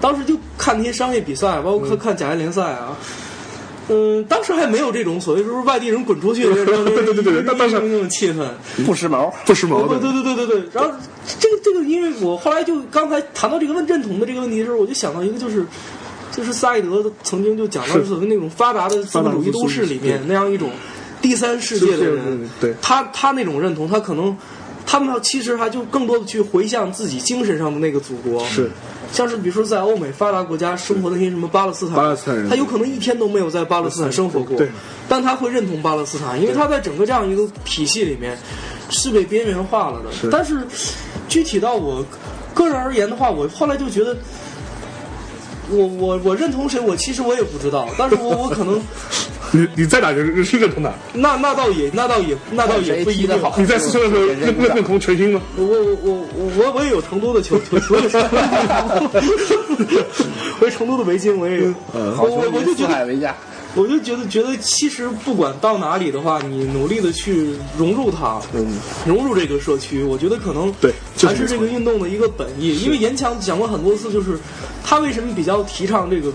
[0.00, 2.88] 当时就看那些商业比赛，包括看看甲 A 联赛啊。
[2.90, 3.06] 嗯，
[4.28, 8.46] 当时还没有这种所谓说是外地人滚出去的 这种对对对对那当时那种气氛。
[8.86, 9.32] 不时髦。
[9.44, 10.00] 不时髦对的。
[10.00, 10.68] 对对对对对。
[10.72, 10.90] 然后
[11.38, 15.66] 这个这个，因为我后来就刚才谈到这个问认同的这个问题的时候，我就想到一个，就是
[16.30, 20.70] 就是萨义德曾经就讲到所谓那种发达的资本主义都市里面那样一种
[21.20, 24.36] 第三世界的人，对他他那种认同，他可能
[24.86, 28.44] 他们其实还就更多的去回向自己精神上的那个祖国。
[28.46, 28.70] 是。
[29.12, 34.66] 像是比如说在欧美发达国家生活的那些什么巴勒斯坦，巴勒斯坦人他有可能一天都没有在巴勒斯坦生活过，对
[35.06, 38.38] 但他会认同巴勒斯坦，因为他在整个这样一个体系里面
[38.88, 40.30] 是被边缘化了的。
[40.30, 40.66] 但是
[41.28, 42.02] 具体到我
[42.54, 44.16] 个人而言的话，我后来就觉得，
[45.68, 48.80] 我我我认同谁，我其实我也不知道，但是我我可能
[49.52, 50.92] 你你在哪是是认同的？
[51.12, 55.40] 那那倒也那倒也那倒也不一定你在四川的时候认认认同全新吗？
[55.56, 58.00] 我我我我我我也有成都的球球球
[60.70, 61.74] 成都的围巾，我也有。
[61.92, 63.34] 我我我就觉得，为家。
[63.74, 68.40] 我就觉得觉得，其实不管到哪里的话，你努力的去融入它，
[69.06, 72.78] 融入这个社区，我觉得可能对就是还是这个运动的一个本意。
[72.80, 74.38] 因为严强讲过很多次，就是
[74.84, 76.32] 他为什么比较提倡这个。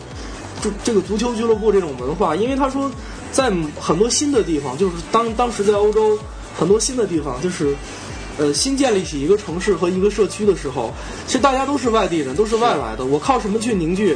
[0.62, 2.92] 这这个足球俱乐部这种文化，因为他说，
[3.32, 6.18] 在很多新的地方，就是当当时在欧洲
[6.58, 7.76] 很多新的地方，就是
[8.38, 10.94] 呃新建立起一个城市和一个社区的时候，
[11.26, 13.06] 其实大家都是外地人，都是外来的。
[13.06, 14.16] 我靠什么去凝聚？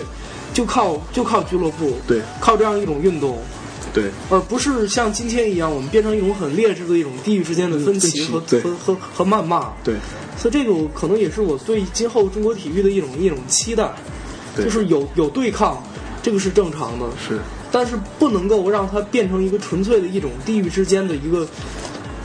[0.54, 3.40] 就靠就靠俱乐部，对，靠这样一种运动，
[3.94, 9.72] 对，而不是像今天一样，我们变成一种很劣质的一种地域之间的分歧和对和和和谩骂。
[9.82, 9.96] 对，
[10.38, 13.94] 所以这个可能也是我对今后中国体育的一种一种期待，
[14.54, 15.82] 对就是有有对抗，
[16.22, 17.40] 这个是正常的，是，
[17.72, 21.48] 但是不能够让它变成一个纯粹的一种地域之间的一个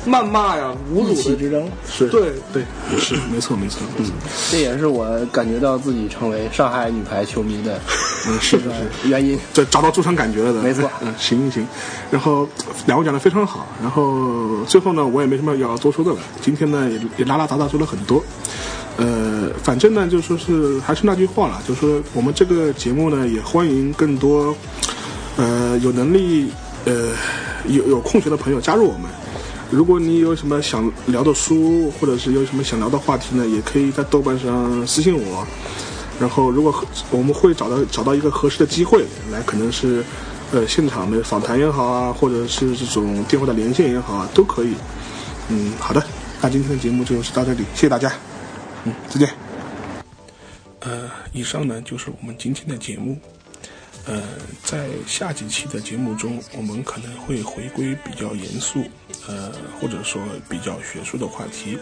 [0.07, 1.69] 谩骂呀、侮辱的之争。
[1.91, 2.63] 是，对对，
[2.99, 4.05] 是，没错，没错，嗯，
[4.51, 7.81] 这也是我感觉到自己成为上海女排球迷的
[8.29, 9.09] 嗯，是是是。
[9.09, 9.39] 原因。
[9.53, 11.67] 这找到主场感觉了的，没错嗯，行行。
[12.11, 12.49] 然后
[12.87, 16.19] 两位讲的非常好，然后最后呢，我也没什么要多说的了。
[16.41, 18.23] 今天呢，也也拉拉杂杂说了很多。
[18.97, 24.57] 呃，反正呢，就说是还是那句话了，就说我们这个节目呢，也欢迎更多
[25.37, 26.51] 呃有能力
[26.85, 27.11] 呃
[27.69, 29.03] 有有空闲的朋友加入我们。
[29.71, 35.47] 如果你有什么想聊的书，或者是有什么想聊的话题呢，也可以在豆瓣上私信我。
[36.19, 36.73] 然后，如果
[37.11, 40.03] 我们会找到找到一个合适的机会来，可能是
[40.53, 44.73] 呃现场的访谈也好啊，或者是这种电话的连线也好啊，都可以。
[45.51, 46.03] 嗯，好的，
[46.41, 48.11] 那今天的节目就是到这里，谢谢大家。
[48.87, 49.35] 嗯，再见。
[50.81, 53.19] 呃，以上呢就是我们今天的节目。
[54.07, 54.23] 呃，
[54.63, 58.85] 在下几期的节目中，我们可能会回归比较严肃，
[59.27, 61.77] 呃，或者说比较学术的话题。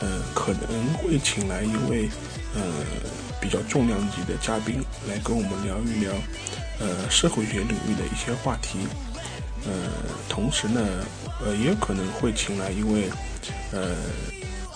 [0.00, 2.10] 呃，可能会请来一位
[2.56, 2.60] 呃
[3.40, 6.12] 比较重量级的嘉宾来跟我们聊一聊
[6.80, 8.80] 呃社会学领域的一些话题。
[9.64, 9.70] 呃，
[10.28, 10.80] 同时呢，
[11.44, 13.08] 呃，也可能会请来一位
[13.70, 13.94] 呃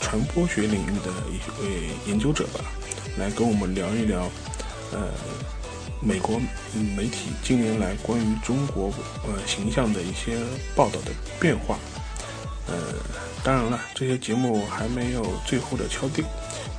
[0.00, 2.64] 传播学领域的一位研究者吧，
[3.18, 4.30] 来跟我们聊一聊
[4.92, 5.08] 呃
[6.00, 6.40] 美国
[6.96, 8.92] 媒体近年来关于中国
[9.26, 10.38] 呃形象的一些
[10.74, 11.78] 报道的变化。
[12.66, 12.76] 呃，
[13.42, 16.24] 当然了，这些节目还没有最后的敲定。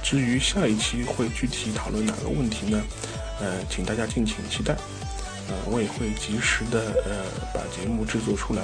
[0.01, 2.81] 至于下一期会具体讨论哪个问题呢？
[3.39, 4.73] 呃，请大家敬请期待。
[5.49, 8.63] 呃，我也会及时的呃把节目制作出来，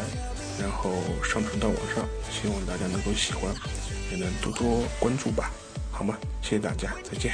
[0.59, 0.91] 然后
[1.21, 3.53] 上传到网上，希望大家能够喜欢，
[4.11, 5.51] 也能多多关注吧，
[5.91, 6.17] 好吗？
[6.41, 7.33] 谢谢大家，再见。